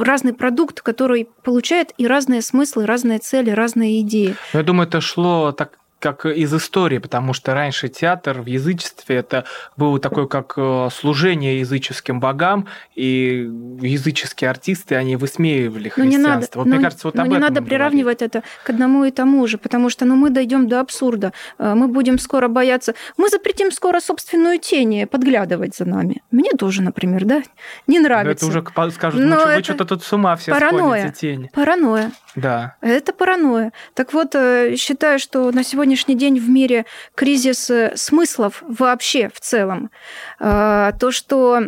разный 0.00 0.32
продукт, 0.32 0.80
который 0.80 1.28
получает 1.42 1.92
и 1.98 2.06
разные 2.06 2.42
смыслы, 2.42 2.86
разные 2.86 3.18
цели, 3.18 3.50
разные 3.50 4.00
идеи. 4.00 4.36
Я 4.52 4.62
думаю, 4.62 4.88
это 4.88 5.00
шло 5.00 5.52
так 5.52 5.78
как 5.98 6.26
из 6.26 6.52
истории, 6.54 6.98
потому 6.98 7.32
что 7.32 7.54
раньше 7.54 7.88
театр 7.88 8.40
в 8.42 8.46
язычестве 8.46 9.16
это 9.16 9.44
было 9.76 9.98
такое 9.98 10.26
как 10.26 10.54
э, 10.56 10.88
служение 10.92 11.60
языческим 11.60 12.20
богам, 12.20 12.66
и 12.94 13.48
языческие 13.80 14.50
артисты, 14.50 14.94
они 14.94 15.16
высмеивали 15.16 15.88
христианство. 15.88 16.04
Но 16.04 16.04
не 16.04 16.18
надо, 16.18 16.46
вот, 16.54 16.66
но, 16.66 16.74
мне 16.74 16.84
кажется, 16.84 17.08
вот 17.08 17.14
но 17.14 17.22
об 17.22 17.28
не 17.28 17.38
надо 17.38 17.62
приравнивать 17.62 18.22
это 18.22 18.42
к 18.64 18.70
одному 18.70 19.04
и 19.04 19.10
тому 19.10 19.46
же, 19.46 19.58
потому 19.58 19.88
что 19.90 20.04
ну, 20.04 20.16
мы 20.16 20.30
дойдем 20.30 20.68
до 20.68 20.80
абсурда. 20.80 21.32
Э, 21.58 21.74
мы 21.74 21.88
будем 21.88 22.18
скоро 22.18 22.48
бояться... 22.48 22.94
Мы 23.16 23.28
запретим 23.28 23.72
скоро 23.72 24.00
собственную 24.00 24.58
тень 24.58 25.06
подглядывать 25.06 25.76
за 25.76 25.84
нами. 25.84 26.22
Мне 26.30 26.50
тоже, 26.52 26.82
например, 26.82 27.24
да, 27.24 27.42
не 27.86 27.98
нравится. 27.98 28.46
Но 28.46 28.50
это 28.52 28.58
уже 28.58 28.92
скажут, 28.92 29.20
ну, 29.20 29.38
что 29.38 29.54
вы 29.54 29.62
что-то 29.62 29.84
тут 29.84 30.02
с 30.02 30.12
ума 30.12 30.36
все 30.36 30.52
паранойя, 30.52 31.08
сходите, 31.08 31.20
тень. 31.20 31.48
Паранойя. 31.52 32.12
Да. 32.36 32.76
Это 32.82 33.14
паранойя. 33.14 33.72
Так 33.94 34.12
вот, 34.12 34.34
э, 34.34 34.76
считаю, 34.76 35.18
что 35.18 35.50
на 35.52 35.64
сегодняшний 35.64 36.14
день 36.14 36.38
в 36.38 36.48
мире 36.50 36.84
кризис 37.14 37.70
э, 37.70 37.92
смыслов 37.96 38.62
вообще 38.68 39.30
в 39.32 39.40
целом. 39.40 39.90
Э, 40.38 40.92
то, 41.00 41.10
что 41.10 41.62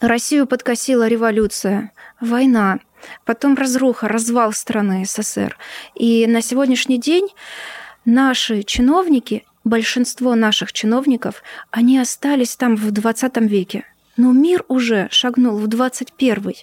Россию 0.00 0.46
подкосила 0.46 1.08
революция, 1.08 1.92
война, 2.20 2.78
потом 3.24 3.56
разруха, 3.56 4.06
развал 4.06 4.52
страны 4.52 5.04
СССР. 5.04 5.58
И 5.96 6.28
на 6.28 6.42
сегодняшний 6.42 6.98
день 6.98 7.28
наши 8.04 8.62
чиновники, 8.62 9.44
большинство 9.64 10.36
наших 10.36 10.72
чиновников, 10.72 11.42
они 11.72 11.98
остались 11.98 12.54
там 12.54 12.76
в 12.76 12.92
20 12.92 13.36
веке. 13.38 13.84
Но 14.16 14.30
мир 14.30 14.64
уже 14.68 15.08
шагнул 15.10 15.56
в 15.56 15.66
21 15.66 16.54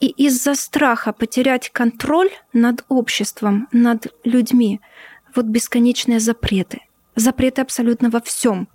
и 0.00 0.06
из-за 0.08 0.54
страха 0.54 1.12
потерять 1.12 1.70
контроль 1.70 2.30
над 2.52 2.84
обществом, 2.88 3.68
над 3.72 4.06
людьми, 4.24 4.80
вот 5.34 5.46
бесконечные 5.46 6.20
запреты. 6.20 6.80
Запреты 7.16 7.62
абсолютно 7.62 8.10
во 8.10 8.20
всем. 8.20 8.68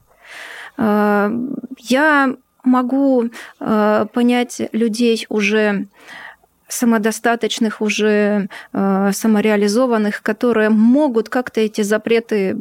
А, 0.77 1.31
я 1.77 2.35
могу 2.63 3.29
а, 3.59 4.05
понять 4.05 4.61
людей 4.71 5.25
уже 5.29 5.87
самодостаточных, 6.67 7.81
уже 7.81 8.49
а, 8.71 9.11
самореализованных, 9.11 10.21
которые 10.21 10.69
могут 10.69 11.29
как-то 11.29 11.61
эти 11.61 11.81
запреты 11.81 12.57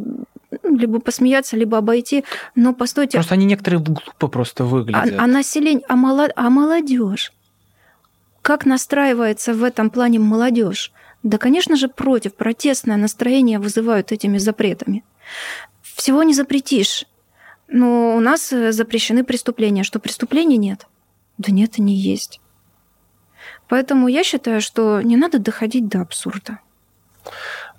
ну, 0.63 0.77
либо 0.77 1.01
посмеяться, 1.01 1.57
либо 1.57 1.79
обойти. 1.79 2.25
Но 2.55 2.75
постойте. 2.75 3.19
Просто 3.19 3.35
они 3.35 3.47
некоторые 3.47 3.81
глупо 3.81 4.29
просто 4.29 4.65
выглядят. 4.65 5.19
А, 5.19 5.25
а 5.25 5.27
население, 5.27 5.85
а, 5.89 5.97
молод, 5.97 6.33
а 6.37 6.51
молодежь? 6.51 7.33
Как 8.43 8.67
настраивается 8.67 9.55
в 9.55 9.63
этом 9.63 9.89
плане 9.89 10.19
молодежь? 10.19 10.93
Да, 11.23 11.39
конечно 11.39 11.77
же, 11.77 11.89
против. 11.89 12.35
Протестное 12.35 12.97
настроение 12.97 13.61
вызывают 13.61 14.11
этими 14.11 14.39
запретами. 14.39 15.05
Всего 15.83 16.25
не 16.25 16.35
запретишь. 16.35 17.07
Но 17.69 18.17
у 18.17 18.21
нас 18.21 18.53
э, 18.53 18.73
запрещены 18.73 19.23
преступления. 19.23 19.85
Что 19.85 20.01
преступлений 20.01 20.59
нет? 20.59 20.89
Да 21.39 21.53
нет, 21.53 21.75
они 21.79 21.95
есть. 21.95 22.41
Поэтому 23.69 24.09
я 24.09 24.25
считаю, 24.25 24.61
что 24.61 25.01
не 25.01 25.17
надо 25.17 25.39
доходить 25.39 25.89
до 25.89 26.01
абсурда. 26.01 26.59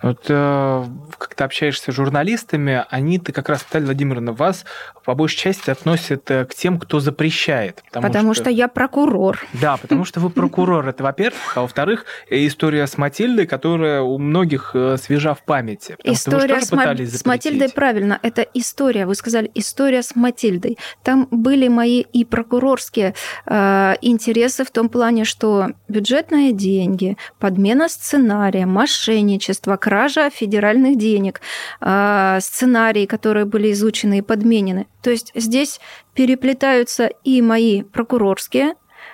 Вот 0.04 0.26
э, 0.28 0.86
как 1.18 1.34
ты 1.34 1.44
общаешься 1.46 1.92
с 1.92 1.96
журналистами, 1.96 2.86
они-то 2.90 3.32
как 3.32 3.48
раз, 3.48 3.64
Наталья 3.64 3.86
Владимировна, 3.86 4.34
вас 4.34 4.66
по 5.06 5.16
большей 5.16 5.38
части 5.38 5.70
относят 5.70 6.30
э, 6.30 6.46
к 6.46 6.54
тем, 6.54 6.78
кто 6.78 7.00
запрещает. 7.00 7.82
Потому, 7.86 8.08
потому 8.08 8.34
что... 8.34 8.44
что 8.44 8.50
я 8.52 8.68
прокурор. 8.68 9.40
Да, 9.54 9.78
потому 9.78 10.04
что 10.04 10.20
вы 10.20 10.30
прокурор, 10.30 10.88
это 10.88 11.04
во-первых. 11.04 11.56
А 11.56 11.62
во-вторых, 11.62 12.06
история 12.30 12.86
с 12.86 12.98
Матильдой, 12.98 13.48
которая 13.48 14.02
у 14.02 14.18
многих 14.18 14.72
э, 14.74 14.98
свежа 14.98 15.34
в 15.34 15.44
памяти. 15.44 15.96
История 16.04 16.60
с, 16.60 16.72
Ма... 16.74 16.96
с 16.96 17.26
Матильдой, 17.26 17.70
правильно, 17.70 18.20
это 18.22 18.42
история. 18.42 19.06
Вы 19.06 19.16
сказали, 19.16 19.50
история 19.56 20.04
с 20.04 20.16
Матильдой. 20.16 20.78
Там 21.04 21.30
были 21.32 21.70
мои 21.70 22.02
и 22.02 22.26
прокурорские 22.26 23.16
э, 23.46 23.94
интересы 24.02 24.66
в 24.66 24.72
том 24.72 24.90
плане, 24.90 25.24
что 25.24 25.70
бюджетные 25.88 26.52
деньги, 26.52 27.18
подмена 27.40 27.88
сценария, 27.88 28.66
мошенничество, 28.66 29.78
кража 29.94 30.32
федеральных 30.32 30.98
денег, 30.98 31.40
а, 31.80 32.40
сценарии, 32.42 33.06
которые 33.06 33.46
были 33.46 33.72
изучены 33.74 34.18
и 34.18 34.22
подменены. 34.22 34.88
То 35.04 35.12
есть 35.12 35.32
здесь 35.36 35.80
переплетаются 36.16 37.12
и 37.24 37.44
мои 37.44 37.84
прокурорские 37.84 38.74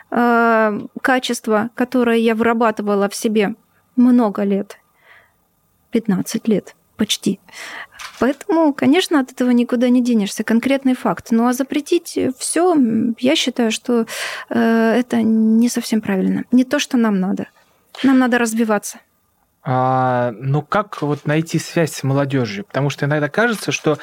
а, 0.10 0.80
качества, 1.02 1.70
которые 1.76 2.24
я 2.24 2.34
вырабатывала 2.34 3.10
в 3.10 3.15
себе 3.15 3.56
много 3.98 4.44
лет, 4.44 4.78
15 5.92 6.48
лет 6.48 6.76
почти. 6.96 7.42
Поэтому, 8.20 8.74
конечно, 8.74 9.20
от 9.20 9.34
этого 9.34 9.50
никуда 9.50 9.89
не 9.89 10.02
денешься. 10.02 10.46
Конкретный 10.46 10.96
факт. 10.96 11.28
Ну 11.32 11.48
а 11.48 11.54
запретить 11.54 12.18
все, 12.38 12.78
я 13.20 13.36
считаю, 13.36 13.72
что 13.72 14.06
э, 14.50 15.00
это 15.00 15.22
не 15.24 15.68
совсем 15.68 16.00
правильно. 16.00 16.46
Не 16.54 16.63
то, 16.63 16.80
что 16.80 16.96
нам 16.96 17.20
надо. 17.20 17.48
Нам 18.04 18.18
надо 18.18 18.38
развиваться. 18.38 19.00
А, 19.62 20.32
ну, 20.39 20.62
как 20.62 21.02
вот 21.02 21.26
найти 21.26 21.60
связь 21.60 21.93
с 21.93 22.04
молодежью? 22.04 22.65
Потому 22.65 22.89
что 22.89 23.06
иногда 23.06 23.30
кажется, 23.30 23.72
что 23.72 23.98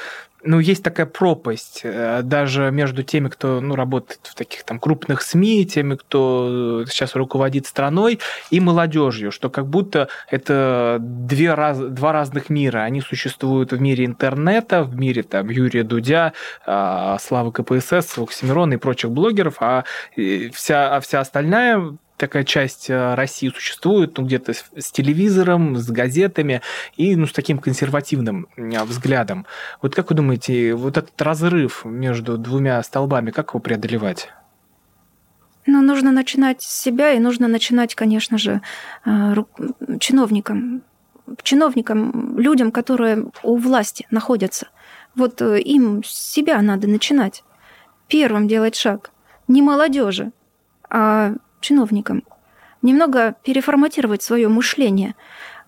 ну, 0.47 0.61
есть 0.61 0.83
такая 0.83 1.07
пропасть 1.07 1.81
э, 1.83 2.21
даже 2.23 2.71
между 2.71 3.03
теми, 3.03 3.29
кто 3.29 3.61
ну, 3.61 3.75
работает 3.75 4.21
в 4.23 4.35
таких 4.35 4.65
там 4.65 4.79
крупных 4.79 5.23
СМИ, 5.23 5.67
теми, 5.67 5.97
кто 5.97 6.85
сейчас 6.89 7.17
руководит 7.17 7.67
страной, 7.67 8.21
и 8.51 8.61
молодежью, 8.61 9.33
что 9.33 9.51
как 9.51 9.67
будто 9.67 10.09
это 10.31 10.99
две 11.01 11.55
раз, 11.55 11.79
два 11.79 12.13
разных 12.13 12.49
мира. 12.49 12.81
Они 12.81 13.01
существуют 13.01 13.73
в 13.73 13.81
мире 13.81 14.05
интернета, 14.05 14.85
в 14.85 14.97
мире 14.97 15.23
там 15.23 15.49
Юрия 15.49 15.83
Дудя, 15.83 16.33
а, 16.65 17.19
Славы 17.19 17.53
КПСС, 17.53 18.19
Оксимирона 18.19 18.75
и 18.75 18.77
прочих 18.77 19.11
блогеров, 19.11 19.57
а 19.61 19.85
вся, 20.53 20.97
а 20.97 21.01
вся 21.01 21.21
остальная 21.21 21.97
такая 22.17 22.45
часть 22.45 22.91
э, 22.91 23.15
России 23.15 23.49
существует, 23.49 24.17
ну, 24.19 24.25
где-то 24.25 24.53
с, 24.53 24.65
с 24.77 24.91
телевизором, 24.91 25.77
с 25.77 25.89
газетами 25.91 26.63
и, 26.97 27.17
ну, 27.17 27.27
с 27.27 27.33
таким 27.33 27.59
консервативным 27.59 28.49
взглядом. 28.57 29.47
Вот 29.83 29.95
как 29.95 30.11
вы 30.11 30.17
думаете, 30.17 30.75
вот 30.75 30.97
этот 30.97 31.21
разрыв 31.21 31.85
между 31.85 32.39
двумя 32.39 32.83
столбами, 32.83 33.31
как 33.31 33.51
его 33.51 33.61
преодолевать? 33.61 34.31
Ну, 35.67 35.83
нужно 35.83 36.13
начинать 36.13 36.63
с 36.63 36.83
себя, 36.83 37.13
и 37.13 37.19
нужно 37.19 37.49
начинать, 37.49 37.95
конечно 37.95 38.39
же, 38.39 38.63
э, 39.05 39.35
чиновникам, 39.99 40.83
чиновникам, 41.43 42.39
людям, 42.39 42.71
которые 42.71 43.27
у 43.43 43.57
власти 43.57 44.07
находятся. 44.11 44.69
Вот 45.17 45.43
э, 45.43 45.61
им 45.61 46.05
с 46.05 46.33
себя 46.33 46.63
надо 46.63 46.87
начинать. 46.87 47.43
Первым 48.07 48.47
делать 48.47 48.77
шаг. 48.77 49.11
Не 49.49 49.61
молодежи, 49.63 50.33
а 50.89 51.35
чиновникам. 51.61 52.23
Немного 52.83 53.35
переформатировать 53.43 54.23
свое 54.23 54.49
мышление, 54.49 55.15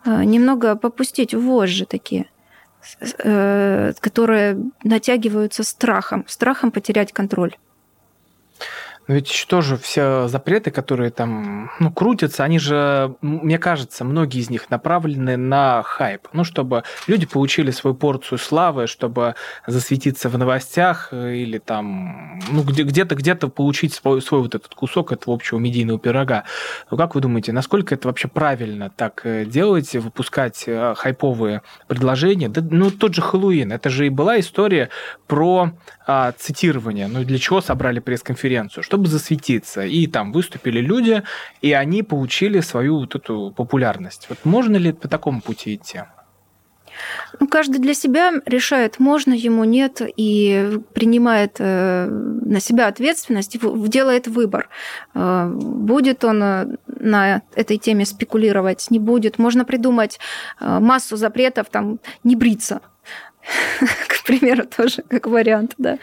э, 0.05 0.25
немного 0.25 0.77
попустить 0.77 1.35
вожжи 1.35 1.85
такие, 1.87 2.27
э, 3.01 3.93
которые 4.01 4.59
натягиваются 4.85 5.65
страхом, 5.65 6.25
страхом 6.29 6.71
потерять 6.71 7.13
контроль. 7.13 7.57
Ведь 9.09 9.29
что 9.29 9.63
же 9.63 9.79
все 9.79 10.29
запреты, 10.29 10.71
которые 10.71 11.11
там 11.11 11.71
ну, 11.81 11.91
крутятся, 11.91 12.45
они 12.45 12.59
же, 12.59 13.15
мне 13.23 13.59
кажется, 13.59 14.05
многие 14.05 14.41
из 14.41 14.51
них 14.51 14.69
направлены 14.69 15.39
на 15.39 15.83
хайп. 15.83 16.29
Ну, 16.35 16.45
чтобы 16.45 16.85
люди 17.07 17.25
получили 17.25 17.71
свою 17.71 17.97
порцию 17.97 18.37
славы, 18.37 18.87
чтобы 18.87 19.35
засветиться 19.67 20.29
в 20.29 20.37
новостях 20.37 21.09
или 21.13 21.57
там, 21.57 22.39
ну, 22.51 22.63
где- 22.63 22.83
где-то, 22.83 23.15
где-то 23.15 23.49
получить 23.49 23.95
свой, 23.95 24.21
свой 24.21 24.43
вот 24.43 24.55
этот 24.55 24.75
кусок 24.75 25.11
этого 25.13 25.35
общего 25.35 25.59
медийного 25.59 25.99
пирога. 25.99 26.45
Ну, 26.91 26.99
как 26.99 27.15
вы 27.15 27.23
думаете, 27.23 27.53
насколько 27.53 27.95
это 27.95 28.09
вообще 28.09 28.29
правильно 28.29 28.91
так 28.95 29.23
э, 29.25 29.47
делать, 29.47 29.95
выпускать 29.95 30.65
э, 30.67 30.95
хайповые 30.95 31.63
предложения? 31.87 32.51
Да, 32.51 32.61
ну, 32.63 32.91
тот 32.91 33.15
же 33.15 33.23
Хэллоуин, 33.23 33.73
это 33.73 33.89
же 33.89 34.07
и 34.07 34.11
была 34.11 34.39
история 34.39 34.91
про 35.27 35.71
а, 36.07 36.33
цитирование. 36.33 37.07
Ну, 37.07 37.25
для 37.25 37.39
чего 37.39 37.61
собрали 37.61 38.01
пресс-конференцию? 38.01 38.83
Чтобы 38.83 38.98
чтобы 38.99 39.09
засветиться. 39.09 39.83
И 39.83 40.07
там 40.07 40.33
выступили 40.33 40.81
люди, 40.81 41.23
и 41.63 41.73
они 41.73 42.03
получили 42.03 42.61
свою 42.61 42.99
вот 42.99 43.15
эту 43.15 43.53
популярность. 43.57 44.27
Вот 44.29 44.39
можно 44.45 44.77
ли 44.77 44.93
по 44.93 45.09
такому 45.09 45.41
пути 45.41 45.75
идти? 45.75 46.01
Ну, 47.41 47.47
каждый 47.47 47.79
для 47.79 47.95
себя 47.95 48.33
решает, 48.47 48.99
можно 48.99 49.33
ему, 49.33 49.65
нет, 49.65 50.03
и 50.17 50.81
принимает 50.95 51.57
э, 51.61 52.09
на 52.09 52.61
себя 52.61 52.89
ответственность, 52.89 53.57
делает 53.89 54.27
выбор. 54.27 54.69
Э, 55.15 55.49
будет 55.49 56.25
он 56.25 56.43
э, 56.43 56.67
на 56.87 57.43
этой 57.55 57.79
теме 57.79 58.05
спекулировать, 58.05 58.91
не 58.91 58.99
будет. 58.99 59.39
Можно 59.39 59.65
придумать 59.65 60.19
массу 60.61 61.17
запретов, 61.17 61.67
там, 61.71 61.99
не 62.25 62.35
бриться, 62.37 62.81
к 64.09 64.25
примеру, 64.25 64.65
тоже 64.65 65.03
как 65.09 65.27
вариант, 65.27 65.75
да. 65.79 65.99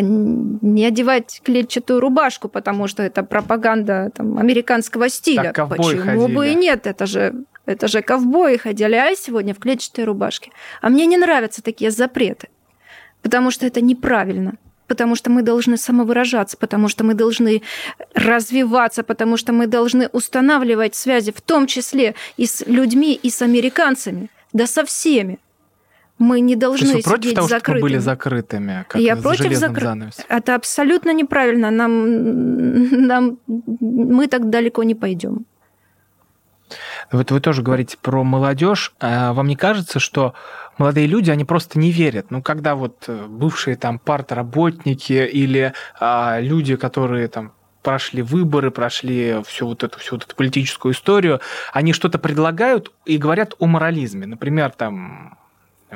Не 0.00 0.86
одевать 0.86 1.40
клетчатую 1.44 2.00
рубашку, 2.00 2.48
потому 2.48 2.88
что 2.88 3.02
это 3.02 3.22
пропаганда 3.22 4.10
там, 4.14 4.38
американского 4.38 5.08
стиля. 5.08 5.52
Так 5.52 5.68
Почему 5.68 6.02
ходили. 6.02 6.34
бы 6.34 6.48
и 6.50 6.54
нет? 6.54 6.86
Это 6.86 7.06
же 7.06 7.44
это 7.64 7.86
же 7.86 8.02
ковбои 8.02 8.56
ходили, 8.56 8.94
а 8.94 9.06
я 9.06 9.14
сегодня 9.14 9.54
в 9.54 9.58
клетчатой 9.58 10.04
рубашке. 10.04 10.50
А 10.80 10.88
мне 10.88 11.06
не 11.06 11.16
нравятся 11.16 11.62
такие 11.62 11.90
запреты, 11.92 12.48
потому 13.22 13.50
что 13.50 13.66
это 13.66 13.80
неправильно 13.80 14.54
потому 14.88 15.16
что 15.16 15.30
мы 15.30 15.40
должны 15.40 15.78
самовыражаться, 15.78 16.58
потому 16.58 16.88
что 16.88 17.02
мы 17.02 17.14
должны 17.14 17.62
развиваться, 18.12 19.02
потому 19.02 19.38
что 19.38 19.54
мы 19.54 19.66
должны 19.66 20.08
устанавливать 20.08 20.94
связи, 20.94 21.32
в 21.32 21.40
том 21.40 21.66
числе 21.66 22.14
и 22.36 22.44
с 22.44 22.62
людьми, 22.66 23.14
и 23.14 23.30
с 23.30 23.40
американцами, 23.40 24.28
да 24.52 24.66
со 24.66 24.84
всеми. 24.84 25.38
Мы 26.22 26.38
не 26.38 26.54
должны 26.54 26.86
То 26.86 26.94
есть 26.94 27.06
вы 27.06 27.10
против 27.10 27.24
сидеть 27.24 27.34
того, 27.34 27.48
закрытыми. 27.48 27.78
чтобы 27.78 27.80
были 27.80 27.98
закрытыми, 27.98 28.84
как 28.88 29.00
Я 29.00 29.16
против 29.16 29.42
железным 29.42 29.72
закры- 29.72 29.82
занавесом? 29.82 30.24
Это 30.28 30.54
абсолютно 30.54 31.12
неправильно. 31.12 31.72
Нам, 31.72 33.06
нам 33.06 33.38
мы 33.80 34.28
так 34.28 34.48
далеко 34.48 34.84
не 34.84 34.94
пойдем. 34.94 35.46
Вот 37.10 37.32
вы 37.32 37.40
тоже 37.40 37.62
говорите 37.62 37.96
про 38.00 38.22
молодежь. 38.22 38.94
А 39.00 39.32
Вам 39.32 39.48
не 39.48 39.56
кажется, 39.56 39.98
что 39.98 40.34
молодые 40.78 41.08
люди, 41.08 41.28
они 41.28 41.44
просто 41.44 41.80
не 41.80 41.90
верят? 41.90 42.30
Ну, 42.30 42.40
когда 42.40 42.76
вот 42.76 43.04
э, 43.08 43.26
бывшие 43.26 43.74
там 43.74 43.98
партработники 43.98 45.26
или 45.26 45.72
а, 45.98 46.38
люди, 46.38 46.76
которые 46.76 47.26
там 47.26 47.52
прошли 47.82 48.22
выборы, 48.22 48.70
прошли 48.70 49.42
всю 49.44 49.66
вот 49.66 49.82
эту 49.82 49.98
всю 49.98 50.14
вот 50.14 50.24
эту 50.24 50.36
политическую 50.36 50.94
историю, 50.94 51.40
они 51.72 51.92
что-то 51.92 52.20
предлагают 52.20 52.92
и 53.06 53.18
говорят 53.18 53.54
о 53.58 53.66
морализме. 53.66 54.24
Например, 54.26 54.70
там 54.70 55.36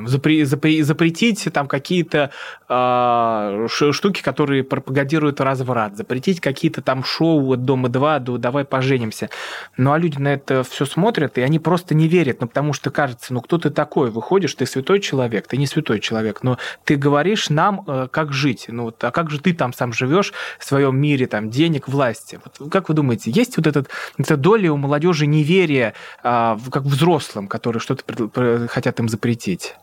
запре- 0.04 0.42
запре- 0.42 0.82
запретить 0.82 1.48
там 1.52 1.68
какие-то 1.68 2.30
э, 2.68 3.66
штуки, 3.68 4.22
которые 4.22 4.64
пропагандируют 4.64 5.40
разврат, 5.40 5.96
запретить 5.96 6.40
какие-то 6.40 6.82
там 6.82 7.04
шоу 7.04 7.52
от 7.52 7.64
Дома 7.64 7.88
2 7.88 8.18
до 8.20 8.38
Давай 8.38 8.64
поженимся. 8.64 9.30
Ну 9.76 9.92
а 9.92 9.98
люди 9.98 10.18
на 10.18 10.34
это 10.34 10.62
все 10.62 10.84
смотрят, 10.84 11.38
и 11.38 11.40
они 11.40 11.58
просто 11.58 11.94
не 11.94 12.08
верят, 12.08 12.40
ну 12.40 12.48
потому 12.48 12.72
что 12.72 12.90
кажется, 12.90 13.32
ну 13.32 13.40
кто 13.40 13.58
ты 13.58 13.70
такой, 13.70 14.10
выходишь, 14.10 14.54
ты 14.54 14.66
святой 14.66 15.00
человек, 15.00 15.46
ты 15.46 15.56
не 15.56 15.66
святой 15.66 16.00
человек, 16.00 16.42
но 16.42 16.58
ты 16.84 16.96
говоришь 16.96 17.50
нам, 17.50 17.84
э, 17.86 18.08
как 18.10 18.32
жить, 18.32 18.66
ну 18.68 18.84
вот, 18.84 19.02
а 19.02 19.10
как 19.10 19.30
же 19.30 19.40
ты 19.40 19.52
там 19.54 19.72
сам 19.72 19.92
живешь 19.92 20.32
в 20.58 20.64
своем 20.64 20.98
мире, 20.98 21.26
там, 21.26 21.50
денег, 21.50 21.88
власти. 21.88 22.38
Вот, 22.44 22.70
как 22.70 22.88
вы 22.88 22.94
думаете, 22.94 23.30
есть 23.30 23.56
вот 23.56 23.66
этот, 23.66 23.88
эта 24.18 24.36
доля 24.36 24.72
у 24.72 24.76
молодежи 24.76 25.26
неверия, 25.26 25.94
э, 26.22 26.56
как 26.70 26.82
взрослым, 26.82 27.48
которые 27.48 27.80
что-то 27.80 28.68
хотят 28.68 29.00
им 29.00 29.08
запретить? 29.08 29.74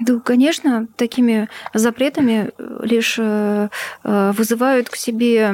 Да, 0.00 0.18
конечно, 0.20 0.86
такими 0.96 1.48
запретами 1.74 2.50
лишь 2.82 3.16
э, 3.18 3.68
э, 4.04 4.32
вызывают 4.34 4.88
к 4.88 4.96
себе 4.96 5.52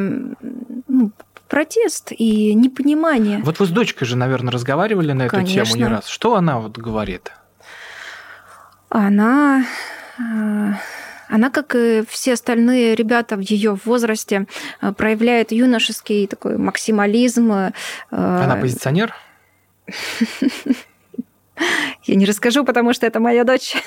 ну, 0.89 1.11
протест 1.49 2.13
и 2.17 2.55
непонимание. 2.55 3.41
Вот 3.43 3.59
вы 3.59 3.67
с 3.67 3.71
дочкой 3.71 4.07
же, 4.07 4.17
наверное, 4.17 4.53
разговаривали 4.53 5.13
на 5.13 5.23
эту 5.25 5.37
Конечно. 5.37 5.65
тему 5.65 5.77
не 5.77 5.87
раз. 5.87 6.07
Что 6.07 6.37
она 6.37 6.59
вот 6.59 6.79
говорит? 6.79 7.33
Она, 8.89 9.65
э, 10.19 10.73
она, 11.29 11.51
как 11.51 11.75
и 11.75 12.05
все 12.09 12.35
остальные 12.35 12.95
ребята 12.95 13.37
в 13.37 13.41
ее 13.41 13.77
возрасте, 13.85 14.47
э, 14.81 14.93
проявляет 14.93 15.51
юношеский 15.51 16.27
такой 16.27 16.57
максимализм. 16.57 17.51
э, 17.53 17.73
Она 18.11 18.55
оппозиционер? 18.55 19.13
Я 22.05 22.15
не 22.15 22.25
расскажу, 22.25 22.65
потому 22.65 22.93
что 22.93 23.07
это 23.07 23.21
моя 23.21 23.45
дочь. 23.45 23.77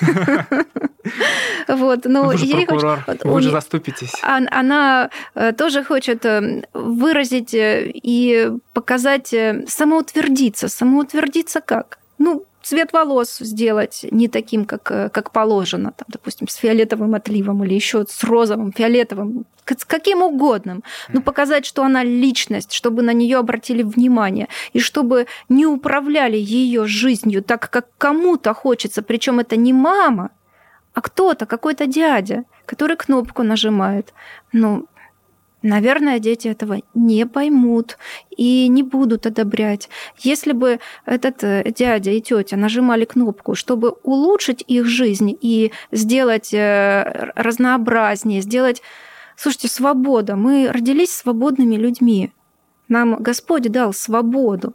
Вот, 1.66 2.04
Ну, 2.04 2.30
ей 2.32 2.66
прокурор, 2.66 3.04
вы 3.24 3.40
же 3.40 3.50
заступитесь. 3.50 4.12
Она 4.22 5.10
э, 5.34 5.52
тоже 5.52 5.82
хочет 5.82 6.24
э, 6.24 6.62
выразить 6.74 7.54
э, 7.54 7.90
и 7.92 8.50
показать, 8.72 9.34
самоутвердиться. 9.66 10.68
Самоутвердиться 10.68 11.60
как? 11.60 11.98
Ну, 12.18 12.44
цвет 12.62 12.92
волос 12.92 13.38
сделать 13.38 14.06
не 14.10 14.28
таким, 14.28 14.64
как, 14.64 14.90
э, 14.90 15.08
как 15.08 15.32
положено, 15.32 15.92
там, 15.92 16.06
допустим, 16.08 16.48
с 16.48 16.54
фиолетовым 16.54 17.14
отливом 17.14 17.64
или 17.64 17.74
еще 17.74 18.04
с 18.08 18.24
розовым, 18.24 18.72
фиолетовым, 18.72 19.46
с 19.66 19.84
каким 19.84 20.22
угодным. 20.22 20.82
Ну, 21.08 21.22
показать, 21.22 21.66
что 21.66 21.82
она 21.84 22.04
личность, 22.04 22.72
чтобы 22.72 23.02
на 23.02 23.12
нее 23.12 23.38
обратили 23.38 23.82
внимание, 23.82 24.48
и 24.72 24.80
чтобы 24.80 25.26
не 25.48 25.66
управляли 25.66 26.36
ее 26.36 26.86
жизнью 26.86 27.42
так, 27.42 27.70
как 27.70 27.86
кому-то 27.98 28.54
хочется. 28.54 29.02
Причем 29.02 29.40
это 29.40 29.56
не 29.56 29.72
мама, 29.72 30.30
а 30.94 31.00
кто-то, 31.00 31.46
какой-то 31.46 31.86
дядя, 31.86 32.44
который 32.66 32.96
кнопку 32.96 33.42
нажимает. 33.42 34.12
Ну, 34.52 34.86
наверное, 35.62 36.18
дети 36.18 36.48
этого 36.48 36.80
не 36.94 37.26
поймут 37.26 37.98
и 38.36 38.68
не 38.68 38.82
будут 38.82 39.26
одобрять. 39.26 39.88
Если 40.18 40.52
бы 40.52 40.80
этот 41.06 41.42
э, 41.44 41.70
дядя 41.74 42.10
и 42.10 42.20
тетя 42.20 42.56
нажимали 42.56 43.04
кнопку, 43.04 43.54
чтобы 43.54 43.90
улучшить 44.02 44.64
их 44.66 44.86
жизнь 44.86 45.36
и 45.40 45.72
сделать 45.92 46.52
э, 46.52 47.32
разнообразнее, 47.34 48.40
сделать... 48.40 48.82
Слушайте, 49.36 49.68
свобода. 49.68 50.36
Мы 50.36 50.70
родились 50.70 51.16
свободными 51.16 51.76
людьми. 51.76 52.30
Нам 52.88 53.16
Господь 53.16 53.70
дал 53.72 53.94
свободу. 53.94 54.74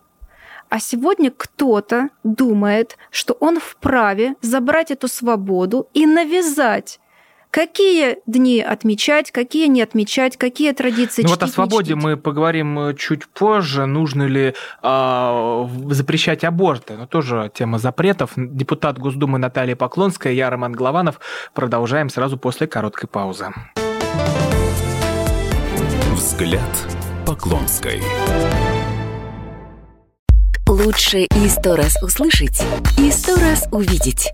А 0.69 0.80
сегодня 0.80 1.32
кто-то 1.32 2.10
думает, 2.24 2.98
что 3.12 3.34
он 3.39 3.60
вправе 3.60 4.36
забрать 4.41 4.91
эту 4.91 5.08
свободу 5.08 5.88
и 5.93 6.06
навязать, 6.06 7.00
какие 7.56 8.18
дни 8.26 8.60
отмечать, 8.60 9.32
какие 9.32 9.68
не 9.68 9.82
отмечать, 9.82 10.36
какие 10.36 10.74
традиции 10.74 11.22
Ну 11.22 11.30
чтить, 11.30 11.39
вот 11.39 11.44
о 11.44 11.46
не 11.46 11.52
свободе 11.54 11.94
чтить. 11.94 12.04
мы 12.04 12.18
поговорим 12.18 12.78
э, 12.80 12.94
чуть 12.96 13.28
позже. 13.30 13.86
Нужно 13.86 14.24
ли 14.24 14.54
в- 14.84 15.94
запрещать 15.94 16.44
аборты? 16.44 16.96
Ну, 16.98 17.08
тоже 17.08 17.50
тема 17.54 17.80
запретов. 17.80 18.32
Депутат 18.36 19.00
Госдумы 19.00 19.38
Наталья 19.39 19.78
Поклонская, 19.78 20.34
я 20.34 20.50
Роман 20.50 20.74
Голованов. 20.74 21.22
Продолжаем 21.54 22.10
сразу 22.10 22.38
после 22.38 22.68
короткой 22.68 23.08
паузы. 23.08 23.48
Взгляд 26.13 26.62
Поклонской. 27.26 28.02
Лучше 30.68 31.20
и 31.20 31.48
сто 31.48 31.78
раз 31.78 31.96
услышать, 32.04 32.62
и 32.98 33.10
сто 33.12 33.36
раз 33.38 33.65
увидеть. 33.72 34.34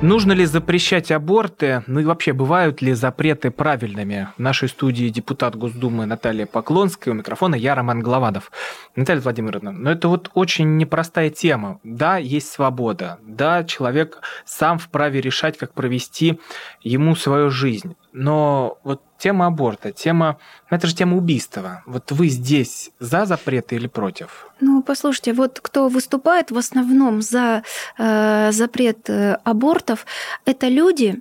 Нужно 0.00 0.30
ли 0.30 0.46
запрещать 0.46 1.10
аборты? 1.10 1.82
Ну 1.88 1.98
и 1.98 2.04
вообще, 2.04 2.32
бывают 2.32 2.80
ли 2.80 2.92
запреты 2.92 3.50
правильными? 3.50 4.28
В 4.36 4.38
нашей 4.40 4.68
студии 4.68 5.08
депутат 5.08 5.56
Госдумы 5.56 6.06
Наталья 6.06 6.46
Поклонская. 6.46 7.12
У 7.12 7.16
микрофона 7.16 7.56
я, 7.56 7.74
Роман 7.74 8.00
Голованов. 8.00 8.52
Наталья 8.94 9.20
Владимировна, 9.20 9.72
ну 9.72 9.90
это 9.90 10.06
вот 10.06 10.30
очень 10.34 10.76
непростая 10.76 11.30
тема. 11.30 11.80
Да, 11.82 12.16
есть 12.16 12.48
свобода. 12.48 13.18
Да, 13.22 13.64
человек 13.64 14.20
сам 14.44 14.78
вправе 14.78 15.20
решать, 15.20 15.58
как 15.58 15.74
провести 15.74 16.38
ему 16.80 17.16
свою 17.16 17.50
жизнь. 17.50 17.96
Но 18.12 18.78
вот 18.84 19.02
тема 19.18 19.46
аборта, 19.46 19.92
тема... 19.92 20.38
ну 20.70 20.76
Это 20.76 20.86
же 20.86 20.94
тема 20.94 21.16
убийства. 21.16 21.82
Вот 21.86 22.12
вы 22.12 22.28
здесь 22.28 22.90
за 23.00 23.26
запреты 23.26 23.76
или 23.76 23.86
против? 23.86 24.46
Ну, 24.60 24.82
послушайте, 24.82 25.32
вот 25.32 25.60
кто 25.60 25.88
выступает 25.88 26.50
в 26.50 26.58
основном 26.58 27.22
за 27.22 27.62
э, 27.98 28.52
запрет 28.52 29.10
э, 29.10 29.38
абортов, 29.44 30.06
это 30.46 30.68
люди, 30.68 31.20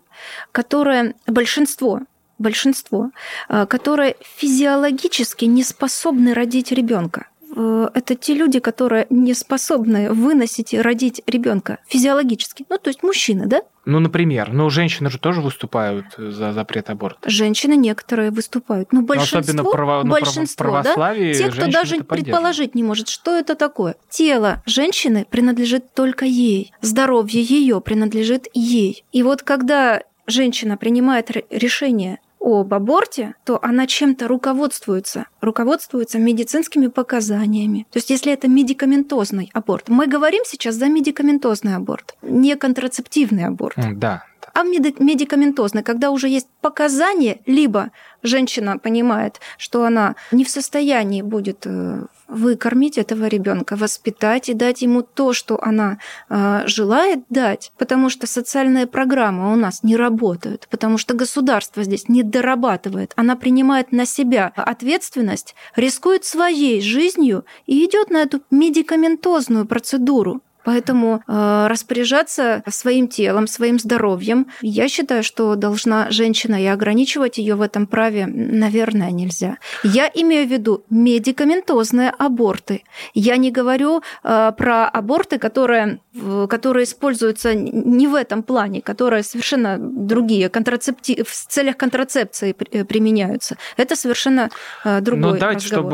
которые 0.52 1.14
большинство 1.28 2.02
большинство, 2.40 3.12
э, 3.50 3.66
которые 3.66 4.16
физиологически 4.22 5.46
не 5.46 5.64
способны 5.64 6.34
родить 6.34 6.72
ребенка. 6.72 7.28
Э, 7.56 7.90
это 7.94 8.16
те 8.16 8.34
люди, 8.34 8.60
которые 8.60 9.08
не 9.10 9.34
способны 9.34 10.12
выносить 10.12 10.74
и 10.74 10.82
родить 10.82 11.22
ребенка 11.28 11.80
физиологически. 11.88 12.66
Ну, 12.70 12.78
то 12.78 12.90
есть 12.90 13.04
мужчины, 13.04 13.46
да? 13.46 13.62
Ну, 13.86 14.00
например, 14.00 14.52
но 14.52 14.70
женщины 14.70 15.10
же 15.10 15.18
тоже 15.18 15.42
выступают 15.42 16.06
за 16.18 16.52
запрет 16.52 16.90
аборта. 16.90 17.30
Женщины 17.30 17.76
некоторые 17.76 18.32
выступают. 18.32 18.92
Ну, 18.92 19.02
большинство, 19.02 19.40
особенно 19.40 19.64
право, 19.64 20.04
ну, 20.04 20.12
большинство 20.12 20.66
православие 20.66 21.34
да? 21.34 21.40
Те, 21.40 21.52
кто 21.52 21.72
даже 21.72 22.04
предположить 22.04 22.76
не 22.76 22.84
может, 22.84 23.08
что 23.08 23.36
это 23.36 23.56
такое. 23.56 23.96
Тело 24.10 24.62
женщины 24.66 25.26
принадлежит 25.30 25.94
только 25.94 26.26
ей. 26.26 26.74
Здоровье 26.82 27.42
ее 27.42 27.80
принадлежит 27.80 28.48
ей. 28.54 29.06
И 29.14 29.24
вот 29.24 29.44
когда 29.44 30.02
женщина 30.28 30.78
принимает 30.78 31.32
решение 31.50 32.20
об 32.48 32.74
аборте, 32.74 33.36
то 33.46 33.60
она 33.62 33.88
чем-то 33.88 34.28
руководствуется, 34.28 35.28
руководствуется 35.42 36.20
медицинскими 36.20 36.88
показаниями. 36.88 37.86
То 37.92 37.98
есть 37.98 38.10
если 38.10 38.32
это 38.32 38.48
медикаментозный 38.48 39.50
аборт, 39.54 39.90
мы 39.90 40.08
говорим 40.08 40.44
сейчас 40.46 40.76
за 40.76 40.88
медикаментозный 40.88 41.76
аборт, 41.76 42.16
не 42.22 42.56
контрацептивный 42.56 43.46
аборт. 43.46 43.76
Да, 43.96 44.24
а 44.58 44.64
медикаментозный, 44.64 45.84
когда 45.84 46.10
уже 46.10 46.30
есть 46.30 46.48
показания, 46.62 47.42
либо 47.46 47.92
женщина 48.24 48.80
понимает, 48.80 49.40
что 49.60 49.84
она 49.84 50.16
не 50.32 50.44
в 50.44 50.50
состоянии 50.50 51.22
будет 51.22 51.68
э, 51.68 52.08
выкормить 52.28 52.98
этого 52.98 53.28
ребенка, 53.28 53.76
воспитать 53.76 54.50
и 54.50 54.56
дать 54.56 54.82
ему 54.82 55.04
то, 55.04 55.34
что 55.34 55.64
она 55.64 56.00
э, 56.30 56.64
желает 56.66 57.20
дать, 57.30 57.72
потому 57.78 58.10
что 58.10 58.26
социальные 58.26 58.88
программы 58.88 59.54
у 59.54 59.56
нас 59.56 59.84
не 59.84 59.96
работают, 59.96 60.68
потому 60.72 60.98
что 60.98 61.14
государство 61.14 61.84
здесь 61.84 62.10
не 62.10 62.24
дорабатывает, 62.24 63.14
она 63.16 63.36
принимает 63.36 63.92
на 63.92 64.08
себя 64.08 64.52
ответственность, 64.56 65.54
рискует 65.76 66.26
своей 66.26 66.82
жизнью 66.82 67.46
и 67.68 67.86
идет 67.86 68.10
на 68.10 68.24
эту 68.24 68.42
медикаментозную 68.50 69.68
процедуру. 69.68 70.42
Поэтому 70.68 71.24
э, 71.26 71.68
распоряжаться 71.70 72.62
своим 72.68 73.08
телом, 73.08 73.48
своим 73.48 73.80
здоровьем, 73.80 74.48
я 74.62 74.90
считаю, 74.90 75.24
что 75.24 75.56
должна 75.56 76.12
женщина, 76.12 76.62
и 76.62 76.66
ограничивать 76.66 77.38
ее 77.38 77.56
в 77.56 77.62
этом 77.62 77.88
праве, 77.88 78.26
наверное, 78.28 79.12
нельзя. 79.12 79.60
Я 79.84 80.12
имею 80.14 80.46
в 80.46 80.52
виду 80.52 80.84
медикаментозные 80.90 82.10
аборты. 82.10 82.84
Я 83.14 83.38
не 83.38 83.50
говорю 83.50 84.02
э, 84.26 84.52
про 84.58 84.90
аборты, 84.90 85.40
которые, 85.40 86.02
которые 86.50 86.84
используются 86.84 87.56
не 87.56 88.08
в 88.08 88.16
этом 88.16 88.44
плане, 88.44 88.82
которые 88.82 89.24
совершенно 89.24 89.78
другие, 89.80 90.50
контрацепти... 90.50 91.24
в 91.24 91.32
целях 91.32 91.78
контрацепции 91.78 92.52
применяются. 92.52 93.56
Это 93.78 93.96
совершенно 93.96 94.50
э, 94.84 95.00
другой 95.00 95.32
Ну, 95.32 95.40
давайте, 95.40 95.66
разговор. 95.68 95.92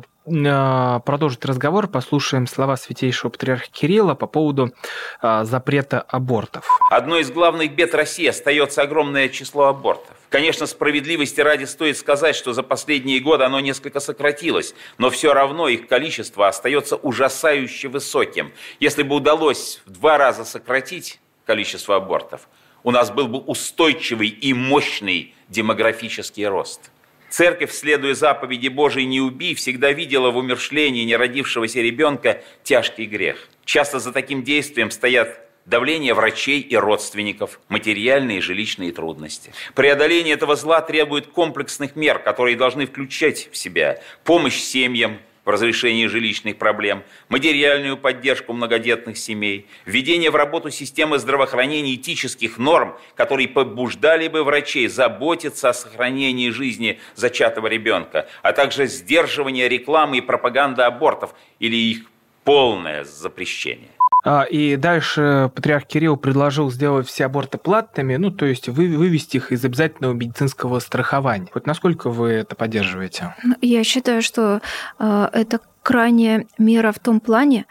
чтобы 0.00 0.13
продолжить 0.24 1.44
разговор, 1.44 1.86
послушаем 1.86 2.46
слова 2.46 2.76
святейшего 2.76 3.30
патриарха 3.30 3.66
Кирилла 3.70 4.14
по 4.14 4.26
поводу 4.26 4.72
а, 5.20 5.44
запрета 5.44 6.00
абортов. 6.00 6.66
Одной 6.90 7.20
из 7.20 7.30
главных 7.30 7.74
бед 7.74 7.94
России 7.94 8.26
остается 8.26 8.82
огромное 8.82 9.28
число 9.28 9.64
абортов. 9.64 10.16
Конечно, 10.30 10.66
справедливости 10.66 11.40
ради 11.40 11.64
стоит 11.64 11.96
сказать, 11.98 12.34
что 12.34 12.52
за 12.52 12.62
последние 12.62 13.20
годы 13.20 13.44
оно 13.44 13.60
несколько 13.60 14.00
сократилось, 14.00 14.74
но 14.98 15.10
все 15.10 15.34
равно 15.34 15.68
их 15.68 15.86
количество 15.86 16.48
остается 16.48 16.96
ужасающе 16.96 17.88
высоким. 17.88 18.52
Если 18.80 19.02
бы 19.02 19.14
удалось 19.16 19.82
в 19.84 19.90
два 19.90 20.18
раза 20.18 20.44
сократить 20.44 21.20
количество 21.46 21.96
абортов, 21.96 22.48
у 22.82 22.90
нас 22.90 23.10
был 23.10 23.28
бы 23.28 23.38
устойчивый 23.38 24.28
и 24.28 24.52
мощный 24.54 25.34
демографический 25.48 26.46
рост. 26.46 26.90
Церковь, 27.34 27.72
следуя 27.72 28.14
заповеди 28.14 28.68
Божией 28.68 29.06
«не 29.06 29.20
убий», 29.20 29.56
всегда 29.56 29.90
видела 29.90 30.30
в 30.30 30.36
умершлении 30.36 31.02
неродившегося 31.02 31.80
ребенка 31.80 32.44
тяжкий 32.62 33.06
грех. 33.06 33.48
Часто 33.64 33.98
за 33.98 34.12
таким 34.12 34.44
действием 34.44 34.92
стоят 34.92 35.40
давление 35.66 36.14
врачей 36.14 36.60
и 36.60 36.76
родственников, 36.76 37.58
материальные 37.68 38.38
и 38.38 38.40
жилищные 38.40 38.92
трудности. 38.92 39.50
Преодоление 39.74 40.34
этого 40.34 40.54
зла 40.54 40.80
требует 40.80 41.26
комплексных 41.26 41.96
мер, 41.96 42.20
которые 42.20 42.56
должны 42.56 42.86
включать 42.86 43.48
в 43.50 43.56
себя 43.56 44.00
помощь 44.22 44.60
семьям, 44.60 45.18
в 45.44 45.50
разрешении 45.50 46.06
жилищных 46.06 46.56
проблем, 46.56 47.02
материальную 47.28 47.96
поддержку 47.96 48.52
многодетных 48.52 49.16
семей, 49.18 49.66
введение 49.86 50.30
в 50.30 50.36
работу 50.36 50.70
системы 50.70 51.18
здравоохранения 51.18 51.94
этических 51.94 52.58
норм, 52.58 52.96
которые 53.14 53.48
побуждали 53.48 54.28
бы 54.28 54.42
врачей 54.44 54.88
заботиться 54.88 55.70
о 55.70 55.74
сохранении 55.74 56.50
жизни 56.50 57.00
зачатого 57.14 57.66
ребенка, 57.66 58.28
а 58.42 58.52
также 58.52 58.86
сдерживание 58.86 59.68
рекламы 59.68 60.18
и 60.18 60.20
пропаганды 60.20 60.82
абортов 60.82 61.34
или 61.58 61.76
их 61.76 62.10
полное 62.44 63.04
запрещение. 63.04 63.93
А, 64.24 64.42
и 64.44 64.76
дальше 64.76 65.50
патриарх 65.54 65.86
Кирилл 65.86 66.16
предложил 66.16 66.70
сделать 66.70 67.06
все 67.06 67.26
аборты 67.26 67.58
платными, 67.58 68.16
ну, 68.16 68.30
то 68.30 68.46
есть 68.46 68.68
вы, 68.68 68.96
вывести 68.96 69.36
их 69.36 69.52
из 69.52 69.64
обязательного 69.64 70.14
медицинского 70.14 70.78
страхования. 70.78 71.48
Вот 71.52 71.66
насколько 71.66 72.08
вы 72.08 72.30
это 72.30 72.56
поддерживаете? 72.56 73.34
Ну, 73.44 73.54
я 73.60 73.84
считаю, 73.84 74.22
что 74.22 74.62
э, 74.98 75.28
это 75.32 75.60
крайняя 75.82 76.46
мера 76.56 76.92
в 76.92 76.98
том 76.98 77.20
плане, 77.20 77.66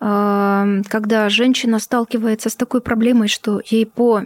э, 0.00 0.82
когда 0.88 1.28
женщина 1.30 1.78
сталкивается 1.78 2.50
с 2.50 2.56
такой 2.56 2.82
проблемой, 2.82 3.28
что 3.28 3.62
ей 3.64 3.86
по 3.86 4.24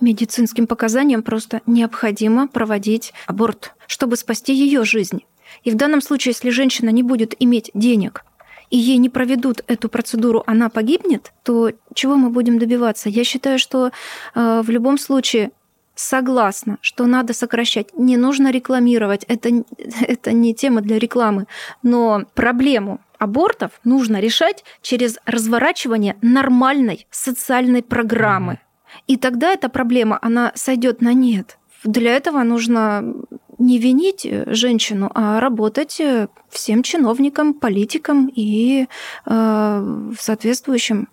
медицинским 0.00 0.68
показаниям 0.68 1.24
просто 1.24 1.62
необходимо 1.66 2.46
проводить 2.46 3.12
аборт, 3.26 3.74
чтобы 3.88 4.16
спасти 4.16 4.54
ее 4.54 4.84
жизнь. 4.84 5.24
И 5.64 5.72
в 5.72 5.74
данном 5.74 6.00
случае, 6.00 6.34
если 6.36 6.50
женщина 6.50 6.90
не 6.90 7.02
будет 7.02 7.34
иметь 7.40 7.72
денег 7.74 8.24
и 8.70 8.76
ей 8.76 8.98
не 8.98 9.08
проведут 9.08 9.62
эту 9.66 9.88
процедуру, 9.88 10.42
она 10.46 10.68
погибнет, 10.68 11.32
то 11.42 11.72
чего 11.94 12.16
мы 12.16 12.30
будем 12.30 12.58
добиваться? 12.58 13.08
Я 13.08 13.24
считаю, 13.24 13.58
что 13.58 13.90
э, 14.34 14.62
в 14.64 14.70
любом 14.70 14.98
случае 14.98 15.50
согласна, 15.94 16.78
что 16.80 17.06
надо 17.06 17.32
сокращать. 17.32 17.88
Не 17.98 18.16
нужно 18.16 18.50
рекламировать, 18.50 19.24
это, 19.28 19.50
это 20.00 20.32
не 20.32 20.54
тема 20.54 20.80
для 20.80 20.98
рекламы. 20.98 21.46
Но 21.82 22.24
проблему 22.34 23.00
абортов 23.18 23.72
нужно 23.84 24.20
решать 24.20 24.64
через 24.80 25.18
разворачивание 25.26 26.16
нормальной 26.22 27.06
социальной 27.10 27.82
программы. 27.82 28.60
И 29.06 29.16
тогда 29.16 29.52
эта 29.52 29.68
проблема, 29.68 30.18
она 30.22 30.52
сойдет 30.54 31.00
на 31.02 31.12
нет. 31.12 31.58
Для 31.84 32.12
этого 32.12 32.42
нужно 32.42 33.14
не 33.58 33.78
винить 33.78 34.26
женщину, 34.46 35.10
а 35.14 35.40
работать 35.40 36.00
всем 36.48 36.82
чиновникам, 36.82 37.54
политикам 37.54 38.30
и 38.34 38.86
э, 39.26 40.10
соответствующим 40.18 41.08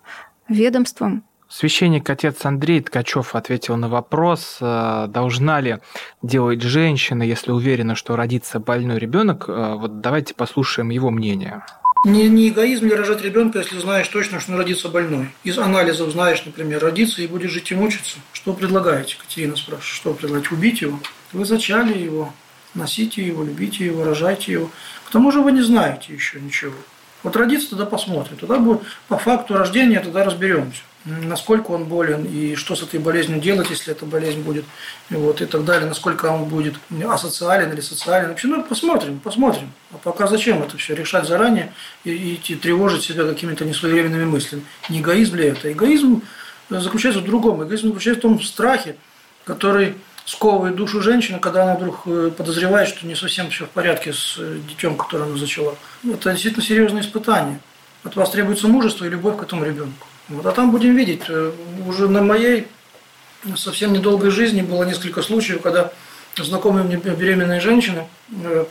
ведомствам. 0.48 1.24
Священник 1.48 2.10
отец 2.10 2.44
Андрей 2.44 2.80
Ткачев 2.80 3.36
ответил 3.36 3.76
на 3.76 3.88
вопрос, 3.88 4.58
э, 4.60 5.06
должна 5.08 5.60
ли 5.60 5.78
делать 6.22 6.62
женщина, 6.62 7.22
если 7.22 7.52
уверена, 7.52 7.94
что 7.94 8.16
родится 8.16 8.58
больной 8.58 8.98
ребенок. 8.98 9.44
Э, 9.48 9.74
вот 9.76 10.00
давайте 10.00 10.34
послушаем 10.34 10.90
его 10.90 11.10
мнение. 11.10 11.62
Не, 12.04 12.28
не 12.28 12.48
эгоизм 12.48 12.86
ли 12.86 12.94
рожать 12.94 13.22
ребенка, 13.22 13.60
если 13.60 13.78
знаешь 13.78 14.08
точно, 14.08 14.40
что 14.40 14.52
он 14.52 14.58
родится 14.58 14.88
больной? 14.88 15.28
Из 15.44 15.58
анализов 15.58 16.10
знаешь, 16.10 16.44
например, 16.44 16.80
родится 16.80 17.22
и 17.22 17.26
будет 17.26 17.50
жить 17.50 17.70
и 17.70 17.74
мучиться. 17.74 18.18
Что 18.32 18.52
предлагаете? 18.52 19.16
Катерина 19.16 19.56
спрашивает. 19.56 19.94
Что 19.94 20.14
предлагаете? 20.14 20.54
Убить 20.54 20.82
его? 20.82 20.98
Вы 21.32 21.44
зачали 21.44 21.96
его, 21.96 22.32
носите 22.74 23.26
его, 23.26 23.44
любите 23.44 23.84
его, 23.84 24.04
рожайте 24.04 24.52
его. 24.52 24.70
К 25.06 25.10
тому 25.10 25.32
же 25.32 25.40
вы 25.40 25.52
не 25.52 25.62
знаете 25.62 26.12
еще 26.12 26.40
ничего. 26.40 26.74
Вот 27.22 27.36
родится, 27.36 27.70
тогда 27.70 27.86
посмотрим. 27.86 28.36
Тогда 28.36 28.58
будет 28.58 28.82
по 29.08 29.18
факту 29.18 29.54
рождения, 29.54 30.00
тогда 30.00 30.24
разберемся 30.24 30.82
насколько 31.06 31.70
он 31.70 31.84
болен 31.84 32.24
и 32.24 32.56
что 32.56 32.74
с 32.74 32.82
этой 32.82 32.98
болезнью 32.98 33.40
делать, 33.40 33.70
если 33.70 33.92
эта 33.92 34.04
болезнь 34.04 34.40
будет, 34.40 34.64
вот, 35.08 35.40
и 35.40 35.46
так 35.46 35.64
далее, 35.64 35.88
насколько 35.88 36.26
он 36.26 36.46
будет 36.46 36.74
асоциален 37.04 37.72
или 37.72 37.80
социален. 37.80 38.30
Вообще, 38.30 38.48
ну, 38.48 38.62
посмотрим, 38.64 39.20
посмотрим. 39.20 39.72
А 39.92 39.98
пока 39.98 40.26
зачем 40.26 40.62
это 40.62 40.76
все 40.76 40.94
решать 40.94 41.26
заранее 41.26 41.72
и, 42.04 42.40
и 42.44 42.54
тревожить 42.56 43.04
себя 43.04 43.24
какими-то 43.24 43.64
несвоевременными 43.64 44.24
мыслями? 44.24 44.64
Не 44.88 45.00
эгоизм 45.00 45.36
ли 45.36 45.46
это? 45.46 45.72
Эгоизм 45.72 46.22
заключается 46.68 47.20
в 47.20 47.24
другом. 47.24 47.64
Эгоизм 47.64 47.88
заключается 47.88 48.20
в 48.20 48.22
том 48.22 48.42
страхе, 48.42 48.96
который 49.44 49.94
сковывает 50.26 50.74
душу 50.74 51.00
женщины, 51.00 51.38
когда 51.38 51.62
она 51.62 51.76
вдруг 51.76 52.02
э, 52.06 52.30
подозревает, 52.36 52.88
что 52.88 53.06
не 53.06 53.14
совсем 53.14 53.48
все 53.48 53.64
в 53.64 53.70
порядке 53.70 54.12
с 54.12 54.36
э, 54.38 54.58
детем, 54.68 54.96
которое 54.96 55.24
она 55.24 55.38
зачала. 55.38 55.76
Это 56.04 56.32
действительно 56.32 56.64
серьезное 56.64 57.02
испытание. 57.02 57.60
От 58.02 58.16
вас 58.16 58.30
требуется 58.30 58.66
мужество 58.66 59.04
и 59.04 59.08
любовь 59.08 59.38
к 59.38 59.44
этому 59.44 59.64
ребенку. 59.64 60.06
Вот, 60.28 60.44
а 60.44 60.50
там 60.50 60.72
будем 60.72 60.96
видеть. 60.96 61.22
Э, 61.28 61.52
уже 61.86 62.08
на 62.08 62.22
моей 62.22 62.66
совсем 63.54 63.92
недолгой 63.92 64.30
жизни 64.30 64.62
было 64.62 64.82
несколько 64.82 65.22
случаев, 65.22 65.62
когда 65.62 65.92
знакомые 66.36 66.84
мне 66.84 66.96
беременные 66.96 67.60
женщины, 67.60 68.06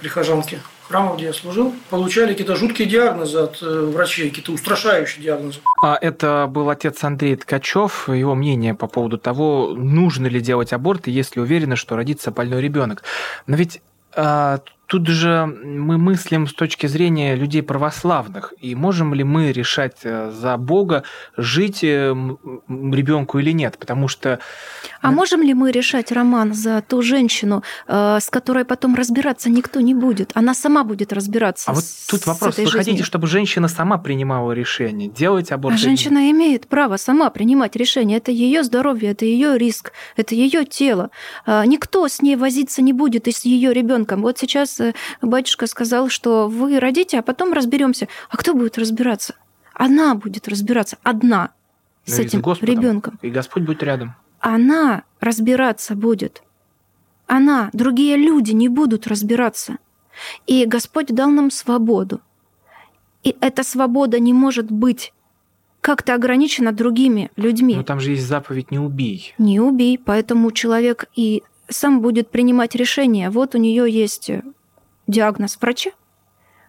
прихожанки 0.01 0.59
храма, 0.87 1.15
где 1.15 1.25
я 1.25 1.33
служил, 1.33 1.73
получали 1.89 2.31
какие-то 2.31 2.55
жуткие 2.55 2.87
диагнозы 2.87 3.39
от 3.39 3.61
э, 3.61 3.81
врачей, 3.85 4.29
какие-то 4.29 4.51
устрашающие 4.51 5.23
диагнозы. 5.23 5.59
А 5.81 5.97
это 5.99 6.47
был 6.49 6.69
отец 6.69 7.03
Андрей 7.03 7.35
Ткачев, 7.35 8.09
его 8.09 8.35
мнение 8.35 8.73
по 8.73 8.87
поводу 8.87 9.17
того, 9.17 9.73
нужно 9.75 10.27
ли 10.27 10.41
делать 10.41 10.73
аборт, 10.73 11.07
если 11.07 11.39
уверены, 11.39 11.75
что 11.75 11.95
родится 11.95 12.31
больной 12.31 12.61
ребенок. 12.61 13.03
Но 13.47 13.55
ведь 13.55 13.81
а, 14.15 14.59
тут 14.87 15.07
же 15.07 15.45
мы 15.45 15.97
мыслим 15.97 16.47
с 16.47 16.53
точки 16.53 16.87
зрения 16.87 17.35
людей 17.35 17.63
православных. 17.63 18.53
И 18.59 18.75
можем 18.75 19.13
ли 19.13 19.23
мы 19.23 19.51
решать 19.51 19.97
э, 20.03 20.31
за 20.31 20.57
Бога, 20.57 21.03
жить 21.37 21.83
э, 21.83 22.13
ребенку 22.67 23.39
или 23.39 23.51
нет? 23.51 23.77
Потому 23.77 24.07
что... 24.07 24.39
А 25.01 25.11
можем 25.11 25.41
ли 25.41 25.53
мы 25.53 25.71
решать, 25.71 26.11
Роман, 26.11 26.53
за 26.53 26.81
ту 26.81 27.01
женщину, 27.01 27.63
э, 27.87 28.19
с 28.21 28.29
которой 28.29 28.65
потом 28.65 28.95
разбираться 28.95 29.49
никто 29.49 29.79
не 29.81 29.93
будет? 29.93 30.31
Она 30.33 30.53
сама 30.53 30.83
будет 30.83 31.13
разбираться. 31.13 31.71
А 31.71 31.73
вот 31.73 31.83
тут 32.09 32.25
вопрос. 32.25 32.57
Вы 32.57 32.63
жизнью. 32.63 32.79
хотите, 32.79 33.03
чтобы 33.03 33.27
женщина 33.27 33.67
сама 33.67 33.97
принимала 33.97 34.51
решение, 34.51 35.09
делать 35.09 35.51
аборт? 35.51 35.75
А 35.75 35.77
женщина 35.77 36.31
имеет 36.31 36.67
право 36.67 36.97
сама 36.97 37.29
принимать 37.29 37.75
решение. 37.75 38.17
Это 38.17 38.31
ее 38.31 38.63
здоровье, 38.63 39.11
это 39.11 39.25
ее 39.25 39.57
риск, 39.57 39.91
это 40.15 40.35
ее 40.35 40.65
тело. 40.65 41.09
А, 41.45 41.65
никто 41.65 42.07
с 42.07 42.21
ней 42.21 42.35
возиться 42.35 42.81
не 42.81 42.93
будет 42.93 43.27
и 43.27 43.31
с 43.31 43.45
ее 43.45 43.73
ребенком. 43.73 44.21
Вот 44.21 44.37
сейчас 44.37 44.74
батюшка 45.21 45.67
сказал, 45.67 46.09
что 46.09 46.47
вы 46.47 46.79
родите, 46.79 47.19
а 47.19 47.21
потом 47.21 47.53
разберемся. 47.53 48.07
А 48.29 48.37
кто 48.37 48.53
будет 48.53 48.77
разбираться? 48.77 49.35
Она 49.73 50.15
будет 50.15 50.47
разбираться 50.47 50.97
одна 51.03 51.51
с 52.05 52.19
этим 52.19 52.41
ребенком. 52.61 53.19
И 53.21 53.29
Господь 53.29 53.63
будет 53.63 53.83
рядом. 53.83 54.15
Она 54.39 55.03
разбираться 55.19 55.95
будет. 55.95 56.43
Она, 57.27 57.69
другие 57.73 58.15
люди 58.15 58.51
не 58.51 58.69
будут 58.69 59.07
разбираться. 59.07 59.77
И 60.45 60.65
Господь 60.65 61.07
дал 61.07 61.29
нам 61.29 61.51
свободу. 61.51 62.21
И 63.23 63.35
эта 63.41 63.63
свобода 63.63 64.19
не 64.19 64.33
может 64.33 64.71
быть 64.71 65.13
как-то 65.81 66.13
ограничена 66.13 66.71
другими 66.71 67.31
людьми. 67.35 67.75
Но 67.75 67.83
там 67.83 67.99
же 67.99 68.11
есть 68.11 68.25
заповедь 68.25 68.71
«не 68.71 68.79
убей». 68.79 69.33
Не 69.37 69.59
убей, 69.59 69.99
поэтому 70.03 70.51
человек 70.51 71.05
и 71.15 71.43
сам 71.67 72.01
будет 72.01 72.29
принимать 72.29 72.75
решение. 72.75 73.29
Вот 73.29 73.55
у 73.55 73.57
нее 73.57 73.89
есть 73.89 74.31
диагноз 75.07 75.57
врача, 75.59 75.91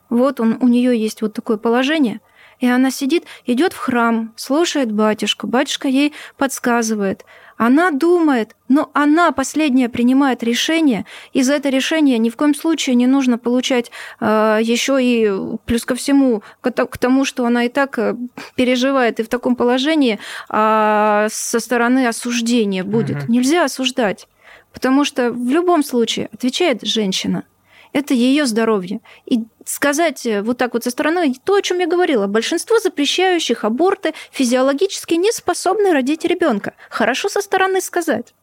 вот 0.09 0.41
он, 0.41 0.59
у 0.61 0.69
нее 0.69 0.99
есть 0.99 1.23
вот 1.23 1.33
такое 1.33 1.57
положение, 1.57 2.21
и 2.59 2.67
она 2.67 2.91
сидит, 2.91 3.25
идет 3.45 3.73
в 3.73 3.79
храм, 3.79 4.33
слушает 4.37 4.91
батюшку, 4.91 5.47
батюшка 5.47 5.89
ей 5.89 6.15
подсказывает. 6.37 7.25
Она 7.59 7.91
думает, 7.91 8.55
но 8.69 8.91
она 8.93 9.33
последняя 9.33 9.89
принимает 9.89 10.43
решение, 10.43 11.07
и 11.33 11.43
за 11.43 11.55
это 11.55 11.71
решение 11.71 12.19
ни 12.19 12.29
в 12.29 12.37
коем 12.37 12.55
случае 12.55 12.97
не 12.97 13.07
нужно 13.07 13.39
получать 13.39 13.91
э, 14.21 14.59
еще 14.63 14.99
и 15.03 15.31
плюс 15.65 15.85
ко 15.85 15.95
всему 15.95 16.43
к, 16.61 16.71
к 16.71 16.99
тому, 16.99 17.25
что 17.25 17.47
она 17.47 17.65
и 17.65 17.69
так 17.69 17.99
э, 17.99 18.15
переживает 18.57 19.21
и 19.21 19.23
в 19.23 19.29
таком 19.29 19.57
положении, 19.57 20.19
а 20.51 21.29
со 21.31 21.61
стороны 21.61 22.07
осуждения 22.07 22.85
будет. 22.85 23.25
Угу. 23.25 23.33
Нельзя 23.33 23.65
осуждать, 23.65 24.29
потому 24.73 25.05
что 25.05 25.31
в 25.31 25.49
любом 25.49 25.83
случае 25.83 26.29
отвечает 26.33 26.83
женщина– 26.87 27.45
это 27.97 28.13
ее 28.13 28.45
здоровье. 28.45 29.01
И 29.25 29.45
сказать 29.65 30.27
э, 30.27 30.43
вот 30.43 30.59
так 30.59 30.75
вот 30.75 30.85
со 30.85 30.91
стороны 30.91 31.35
то, 31.43 31.55
о 31.55 31.63
чем 31.63 31.79
я 31.79 31.87
говорила, 31.87 32.27
большинство 32.27 32.79
запрещающих 32.79 33.65
аборты 33.65 34.13
физиологически 34.31 35.15
не 35.15 35.33
способны 35.33 35.93
родить 35.93 36.25
ребенка. 36.27 36.75
Хорошо 36.91 37.31
со 37.31 37.41
стороны 37.41 37.81
сказать. 37.81 38.35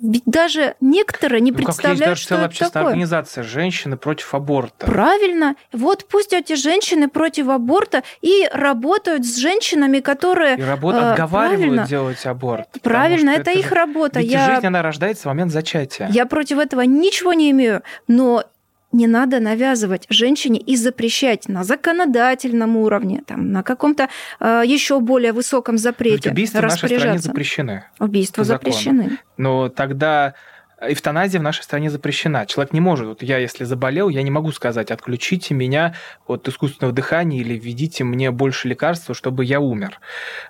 Ведь 0.00 0.22
даже 0.26 0.76
некоторые 0.80 1.40
не 1.40 1.50
ну, 1.50 1.56
представляют, 1.56 1.98
как 1.98 2.08
есть 2.08 2.10
даже 2.10 2.20
что 2.20 2.28
целая 2.28 2.44
это 2.44 2.50
общественная 2.50 2.70
такое. 2.72 2.90
организация 2.90 3.42
«Женщины 3.42 3.96
против 3.96 4.34
аборта». 4.34 4.86
Правильно. 4.86 5.56
Вот 5.72 6.06
пусть 6.08 6.32
эти 6.32 6.54
женщины 6.54 7.08
против 7.08 7.48
аборта 7.48 8.04
и 8.20 8.48
работают 8.52 9.24
с 9.26 9.38
женщинами, 9.38 9.98
которые... 9.98 10.56
И 10.56 10.62
работают, 10.62 11.04
э, 11.04 11.10
отговаривают 11.10 11.58
правильно, 11.58 11.86
делать 11.86 12.26
аборт. 12.26 12.68
Правильно, 12.82 13.30
это, 13.30 13.50
это 13.50 13.58
их 13.58 13.72
работа. 13.72 14.20
Ведь 14.20 14.30
я... 14.30 14.54
жизнь, 14.54 14.66
она 14.66 14.82
рождается 14.82 15.22
в 15.22 15.26
момент 15.26 15.50
зачатия. 15.50 16.08
Я 16.12 16.26
против 16.26 16.58
этого 16.58 16.82
ничего 16.82 17.32
не 17.32 17.50
имею, 17.50 17.82
но 18.06 18.44
не 18.92 19.06
надо 19.06 19.40
навязывать 19.40 20.06
женщине 20.08 20.58
и 20.58 20.76
запрещать 20.76 21.48
на 21.48 21.64
законодательном 21.64 22.76
уровне, 22.76 23.22
там, 23.26 23.52
на 23.52 23.62
каком-то 23.62 24.08
э, 24.40 24.62
еще 24.64 25.00
более 25.00 25.32
высоком 25.32 25.76
запрете. 25.76 26.16
Ведь 26.16 26.26
убийства 26.26 26.60
в 26.60 26.62
нашей 26.62 26.88
стране 26.88 27.18
запрещены. 27.18 27.84
Убийства 27.98 28.44
запрещены. 28.44 29.18
Но 29.36 29.68
тогда 29.68 30.34
эвтаназия 30.80 31.40
в 31.40 31.42
нашей 31.42 31.62
стране 31.62 31.90
запрещена. 31.90 32.46
Человек 32.46 32.72
не 32.72 32.80
может. 32.80 33.08
Вот 33.08 33.22
я, 33.22 33.38
если 33.38 33.64
заболел, 33.64 34.08
я 34.08 34.22
не 34.22 34.30
могу 34.30 34.52
сказать, 34.52 34.90
отключите 34.90 35.54
меня 35.54 35.94
от 36.26 36.48
искусственного 36.48 36.94
дыхания 36.94 37.40
или 37.40 37.58
введите 37.58 38.04
мне 38.04 38.30
больше 38.30 38.68
лекарства, 38.68 39.14
чтобы 39.14 39.44
я 39.44 39.60
умер. 39.60 40.00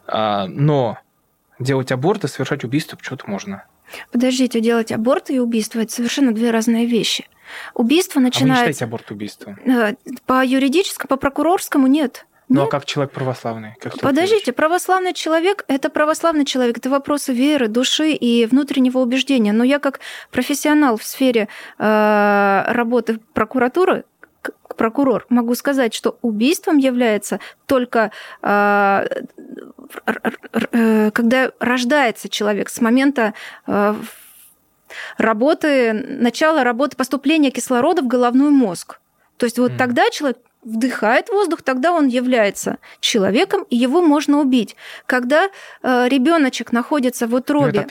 А, 0.06 0.46
но 0.46 0.98
делать 1.58 1.90
аборт 1.92 2.24
и 2.24 2.28
совершать 2.28 2.64
убийство 2.64 2.96
почему-то 2.96 3.28
можно. 3.28 3.64
Подождите, 4.12 4.60
делать 4.60 4.92
аборт 4.92 5.30
и 5.30 5.40
убийство– 5.40 5.80
это 5.80 5.92
совершенно 5.92 6.32
две 6.32 6.50
разные 6.50 6.86
вещи. 6.86 7.26
Убийство 7.74 8.20
начинается... 8.20 8.62
А 8.62 8.64
вы 8.64 8.68
не 8.68 8.72
считаете 8.72 8.84
аборт 8.84 9.10
убийством? 9.10 9.58
Э, 9.64 9.94
по 10.26 10.44
юридическому, 10.44 11.08
по 11.08 11.16
прокурорскому 11.16 11.86
нет. 11.86 12.26
Ну, 12.48 12.62
а 12.62 12.66
как 12.66 12.86
человек 12.86 13.12
православный? 13.12 13.74
Как 13.78 13.98
Подождите, 14.00 14.52
православный 14.52 15.12
человек– 15.12 15.64
это 15.68 15.90
православный 15.90 16.46
человек, 16.46 16.78
это 16.78 16.88
вопросы 16.88 17.32
веры, 17.32 17.68
души 17.68 18.12
и 18.12 18.46
внутреннего 18.46 18.98
убеждения. 18.98 19.52
Но 19.52 19.64
я 19.64 19.78
как 19.78 20.00
профессионал 20.30 20.96
в 20.96 21.04
сфере 21.04 21.48
э, 21.78 22.64
работы 22.68 23.20
прокуратуры, 23.34 24.04
прокурор, 24.76 25.26
могу 25.28 25.54
сказать, 25.54 25.92
что 25.92 26.18
убийством 26.22 26.78
является 26.78 27.40
только 27.66 28.12
э, 28.42 29.06
э, 30.72 31.10
когда 31.10 31.50
рождается 31.58 32.28
человек 32.28 32.70
с 32.70 32.80
момента 32.80 33.34
э, 33.66 33.94
работы, 35.16 35.92
начала 35.92 36.64
работы 36.64 36.96
поступления 36.96 37.50
кислорода 37.50 38.02
в 38.02 38.06
головной 38.06 38.50
мозг. 38.50 39.00
То 39.36 39.46
есть 39.46 39.58
вот 39.58 39.72
mm. 39.72 39.76
тогда 39.76 40.10
человек 40.10 40.38
вдыхает 40.62 41.28
воздух, 41.28 41.62
тогда 41.62 41.92
он 41.92 42.08
является 42.08 42.78
человеком, 43.00 43.64
и 43.70 43.76
его 43.76 44.02
можно 44.02 44.40
убить. 44.40 44.76
Когда 45.06 45.48
э, 45.82 46.08
ребеночек 46.08 46.72
находится 46.72 47.26
в 47.26 47.34
утробе 47.34 47.86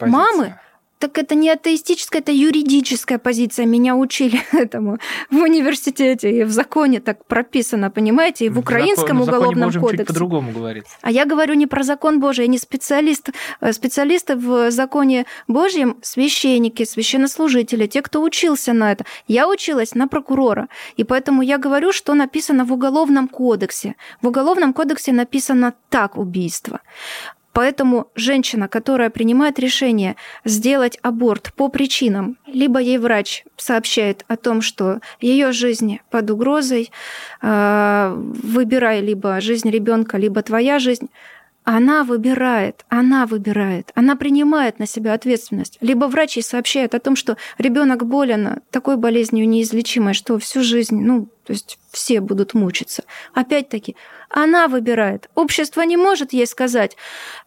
мамы, 0.00 0.58
так 1.02 1.18
это 1.18 1.34
не 1.34 1.50
атеистическая, 1.50 2.22
это 2.22 2.30
юридическая 2.30 3.18
позиция. 3.18 3.66
Меня 3.66 3.96
учили 3.96 4.40
этому 4.52 4.98
в 5.30 5.36
университете, 5.36 6.30
и 6.30 6.44
в 6.44 6.50
законе 6.52 7.00
так 7.00 7.24
прописано, 7.26 7.90
понимаете, 7.90 8.46
и 8.46 8.48
в 8.48 8.58
украинском 8.60 9.24
закон, 9.24 9.38
уголовном 9.38 9.70
в 9.70 9.80
кодексе. 9.80 9.96
Чуть 9.96 10.06
по-другому 10.06 10.52
говорить. 10.52 10.84
А 11.00 11.10
я 11.10 11.24
говорю 11.24 11.54
не 11.54 11.66
про 11.66 11.82
закон 11.82 12.20
Божий, 12.20 12.44
я 12.44 12.48
не 12.48 12.58
специалист. 12.58 13.30
Э, 13.60 13.72
специалисты 13.72 14.36
в 14.36 14.70
законе 14.70 15.26
Божьем 15.48 15.96
священники, 16.02 16.84
священнослужители, 16.84 17.88
те, 17.88 18.00
кто 18.00 18.22
учился 18.22 18.72
на 18.72 18.92
это. 18.92 19.04
Я 19.26 19.48
училась 19.48 19.96
на 19.96 20.06
прокурора, 20.06 20.68
и 20.96 21.02
поэтому 21.02 21.42
я 21.42 21.58
говорю, 21.58 21.90
что 21.90 22.14
написано 22.14 22.64
в 22.64 22.72
уголовном 22.72 23.26
кодексе. 23.26 23.96
В 24.20 24.28
уголовном 24.28 24.72
кодексе 24.72 25.10
написано 25.12 25.74
так 25.88 26.16
убийство. 26.16 26.80
Поэтому 27.52 28.08
женщина, 28.14 28.68
которая 28.68 29.10
принимает 29.10 29.58
решение 29.58 30.16
сделать 30.44 30.98
аборт 31.02 31.52
по 31.54 31.68
причинам, 31.68 32.38
либо 32.46 32.80
ей 32.80 32.98
врач 32.98 33.44
сообщает 33.56 34.24
о 34.28 34.36
том, 34.36 34.62
что 34.62 35.00
ее 35.20 35.52
жизнь 35.52 36.00
под 36.10 36.30
угрозой, 36.30 36.90
э, 37.42 38.14
выбирай 38.16 39.00
либо 39.00 39.40
жизнь 39.40 39.70
ребенка, 39.70 40.16
либо 40.16 40.42
твоя 40.42 40.78
жизнь, 40.78 41.08
она 41.64 42.02
выбирает, 42.02 42.84
она 42.88 43.26
выбирает, 43.26 43.92
она 43.94 44.16
принимает 44.16 44.78
на 44.78 44.86
себя 44.86 45.14
ответственность. 45.14 45.78
Либо 45.80 46.06
врач 46.06 46.36
ей 46.36 46.42
сообщает 46.42 46.94
о 46.94 46.98
том, 46.98 47.14
что 47.14 47.36
ребенок 47.58 48.04
болен 48.04 48.60
такой 48.70 48.96
болезнью 48.96 49.48
неизлечимой, 49.48 50.14
что 50.14 50.38
всю 50.38 50.62
жизнь, 50.62 51.00
ну, 51.00 51.28
то 51.44 51.52
есть 51.52 51.78
все 51.90 52.20
будут 52.20 52.54
мучиться. 52.54 53.04
Опять-таки, 53.32 53.96
она 54.32 54.66
выбирает. 54.66 55.28
Общество 55.34 55.82
не 55.82 55.96
может 55.96 56.32
ей 56.32 56.46
сказать, 56.46 56.96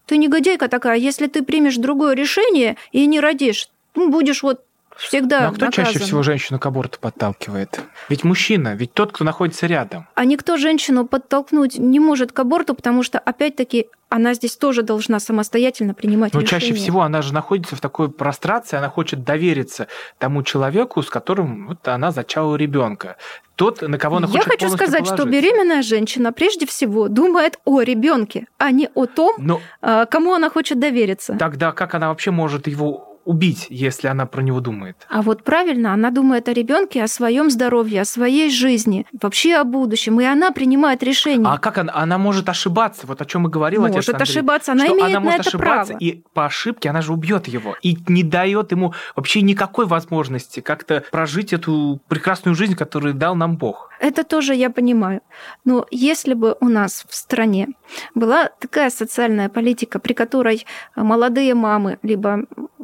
ты 0.06 0.18
негодяйка 0.18 0.68
такая, 0.70 0.98
если 0.98 1.28
ты 1.28 1.44
примешь 1.44 1.78
другое 1.78 2.16
решение 2.16 2.78
и 2.92 3.06
не 3.08 3.20
родишь, 3.20 3.70
ну, 3.96 4.10
будешь 4.10 4.44
вот 4.44 4.64
всегда 4.98 5.42
Но 5.42 5.46
ну, 5.48 5.52
а 5.52 5.56
кто 5.56 5.66
наказан. 5.66 5.86
чаще 5.86 6.00
всего 6.00 6.24
женщину 6.24 6.60
к 6.60 6.66
аборту 6.66 7.00
подталкивает? 7.00 7.82
Ведь 8.10 8.24
мужчина, 8.24 8.76
ведь 8.76 8.94
тот, 8.94 9.12
кто 9.12 9.24
находится 9.24 9.68
рядом. 9.68 10.08
А 10.16 10.26
никто 10.26 10.58
женщину 10.58 11.06
подтолкнуть 11.06 11.78
не 11.78 12.00
может 12.00 12.32
к 12.32 12.40
аборту, 12.40 12.76
потому 12.76 13.04
что, 13.04 13.20
опять-таки, 13.20 13.88
она 14.10 14.34
здесь 14.34 14.56
тоже 14.56 14.84
должна 14.84 15.20
самостоятельно 15.20 15.94
принимать 15.94 16.34
Но 16.34 16.40
решения. 16.40 16.62
чаще 16.62 16.74
всего 16.74 17.02
она 17.02 17.22
же 17.22 17.34
находится 17.34 17.76
в 17.76 17.82
такой 17.82 18.10
прострации, 18.10 18.78
она 18.78 18.90
хочет 18.90 19.24
довериться 19.24 19.88
тому 20.20 20.44
человеку, 20.44 21.02
с 21.02 21.10
которым 21.10 21.68
вот 21.68 21.88
она 21.88 22.12
зачала 22.12 22.56
ребенка. 22.56 23.18
Тот, 23.56 23.82
на 23.82 23.98
кого 23.98 24.18
она 24.18 24.28
Я 24.28 24.44
хочет 24.44 24.62
хочу 24.62 24.70
сказать, 24.70 25.06
положиться. 25.06 25.16
что 25.16 25.26
беременная 25.26 25.82
женщина 25.82 26.34
прежде 26.34 26.66
всего 26.66 27.08
думает 27.08 27.60
о 27.66 27.82
ребенке, 27.82 28.48
а 28.58 28.72
не 28.72 28.90
о 28.94 29.06
том, 29.06 29.36
Но... 29.38 29.62
А, 29.82 30.06
кому 30.06 30.34
она 30.34 30.50
хочет 30.50 30.80
довериться. 30.80 31.36
Тогда 31.38 31.72
как 31.72 31.96
она 31.96 32.10
вообще 32.10 32.32
может 32.32 32.68
его 32.68 33.15
убить, 33.26 33.68
если 33.70 34.08
она 34.08 34.26
про 34.26 34.42
него 34.42 34.60
думает. 34.62 34.96
А 35.10 35.22
вот 35.22 35.44
правильно, 35.44 35.94
она 35.94 36.12
думает 36.12 36.48
о 36.48 36.54
ребенке, 36.54 37.04
о 37.04 37.08
своем 37.08 37.50
здоровье, 37.50 38.02
о 38.02 38.06
своей 38.06 38.50
жизни, 38.50 39.06
вообще 39.22 39.56
о 39.56 39.64
будущем, 39.64 40.22
и 40.22 40.24
она 40.24 40.52
принимает 40.52 41.04
решение. 41.04 41.48
А 41.48 41.58
как 41.58 41.80
она? 41.80 41.94
Она 41.94 42.18
может 42.18 42.48
ошибаться, 42.48 43.08
вот 43.08 43.22
о 43.22 43.26
чем 43.26 43.48
и 43.48 43.50
говорил 43.50 43.82
может 43.82 43.98
отец 43.98 44.10
Андрей. 44.10 44.24
ошибаться, 44.24 44.72
она 44.72 44.86
что 44.86 44.94
имеет 44.94 45.10
она 45.10 45.20
на 45.20 45.26
может 45.26 45.40
это 45.42 45.50
ошибаться, 45.50 45.94
право. 45.94 46.00
и 46.00 46.24
по 46.34 46.46
ошибке 46.46 46.90
она 46.90 47.02
же 47.02 47.14
убьет 47.14 47.48
его 47.48 47.76
и 47.82 47.98
не 48.08 48.24
дает 48.24 48.72
ему 48.72 48.94
вообще 49.16 49.42
никакой 49.42 49.88
возможности 49.88 50.60
как-то 50.60 51.04
прожить 51.12 51.52
эту 51.52 52.00
прекрасную 52.08 52.56
жизнь, 52.56 52.76
которую 52.76 53.16
дал 53.16 53.36
нам 53.36 53.58
Бог. 53.58 53.90
Это 54.00 54.24
тоже 54.24 54.54
я 54.54 54.70
понимаю. 54.70 55.22
Но 55.64 55.86
если 55.90 56.36
бы 56.36 56.56
у 56.60 56.70
нас 56.70 57.06
в 57.10 57.16
стране 57.16 57.70
была 58.14 58.50
такая 58.60 58.90
социальная 58.90 59.50
политика, 59.50 60.00
при 60.00 60.14
которой 60.14 60.66
молодые 60.96 61.56
мамы, 61.56 61.98
либо 62.04 62.42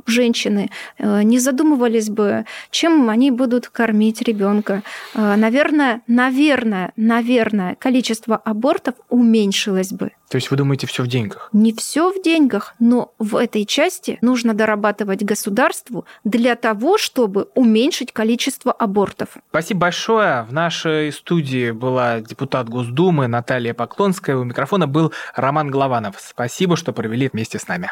женщины 0.07 0.30
э, 0.33 1.23
не 1.23 1.39
задумывались 1.39 2.09
бы, 2.09 2.45
чем 2.69 3.09
они 3.09 3.31
будут 3.31 3.67
кормить 3.67 4.21
ребенка, 4.21 4.83
э, 5.13 5.35
наверное, 5.35 6.01
наверное, 6.07 6.91
наверное, 6.95 7.75
количество 7.75 8.35
абортов 8.35 8.95
уменьшилось 9.09 9.91
бы. 9.91 10.11
То 10.31 10.37
есть 10.37 10.49
вы 10.49 10.55
думаете, 10.55 10.87
все 10.87 11.03
в 11.03 11.07
деньгах? 11.07 11.49
Не 11.51 11.73
все 11.73 12.09
в 12.09 12.23
деньгах, 12.23 12.73
но 12.79 13.13
в 13.19 13.35
этой 13.35 13.65
части 13.65 14.17
нужно 14.21 14.53
дорабатывать 14.53 15.23
государству 15.23 16.05
для 16.23 16.55
того, 16.55 16.97
чтобы 16.97 17.49
уменьшить 17.53 18.13
количество 18.13 18.71
абортов. 18.71 19.37
Спасибо 19.49 19.81
большое. 19.81 20.43
В 20.43 20.53
нашей 20.53 21.11
студии 21.11 21.71
была 21.71 22.21
депутат 22.21 22.69
Госдумы 22.69 23.27
Наталья 23.27 23.73
Поклонская. 23.73 24.37
У 24.37 24.45
микрофона 24.45 24.87
был 24.87 25.11
Роман 25.35 25.69
Голованов. 25.69 26.15
Спасибо, 26.17 26.77
что 26.77 26.93
провели 26.93 27.29
вместе 27.31 27.59
с 27.59 27.67
нами. 27.67 27.91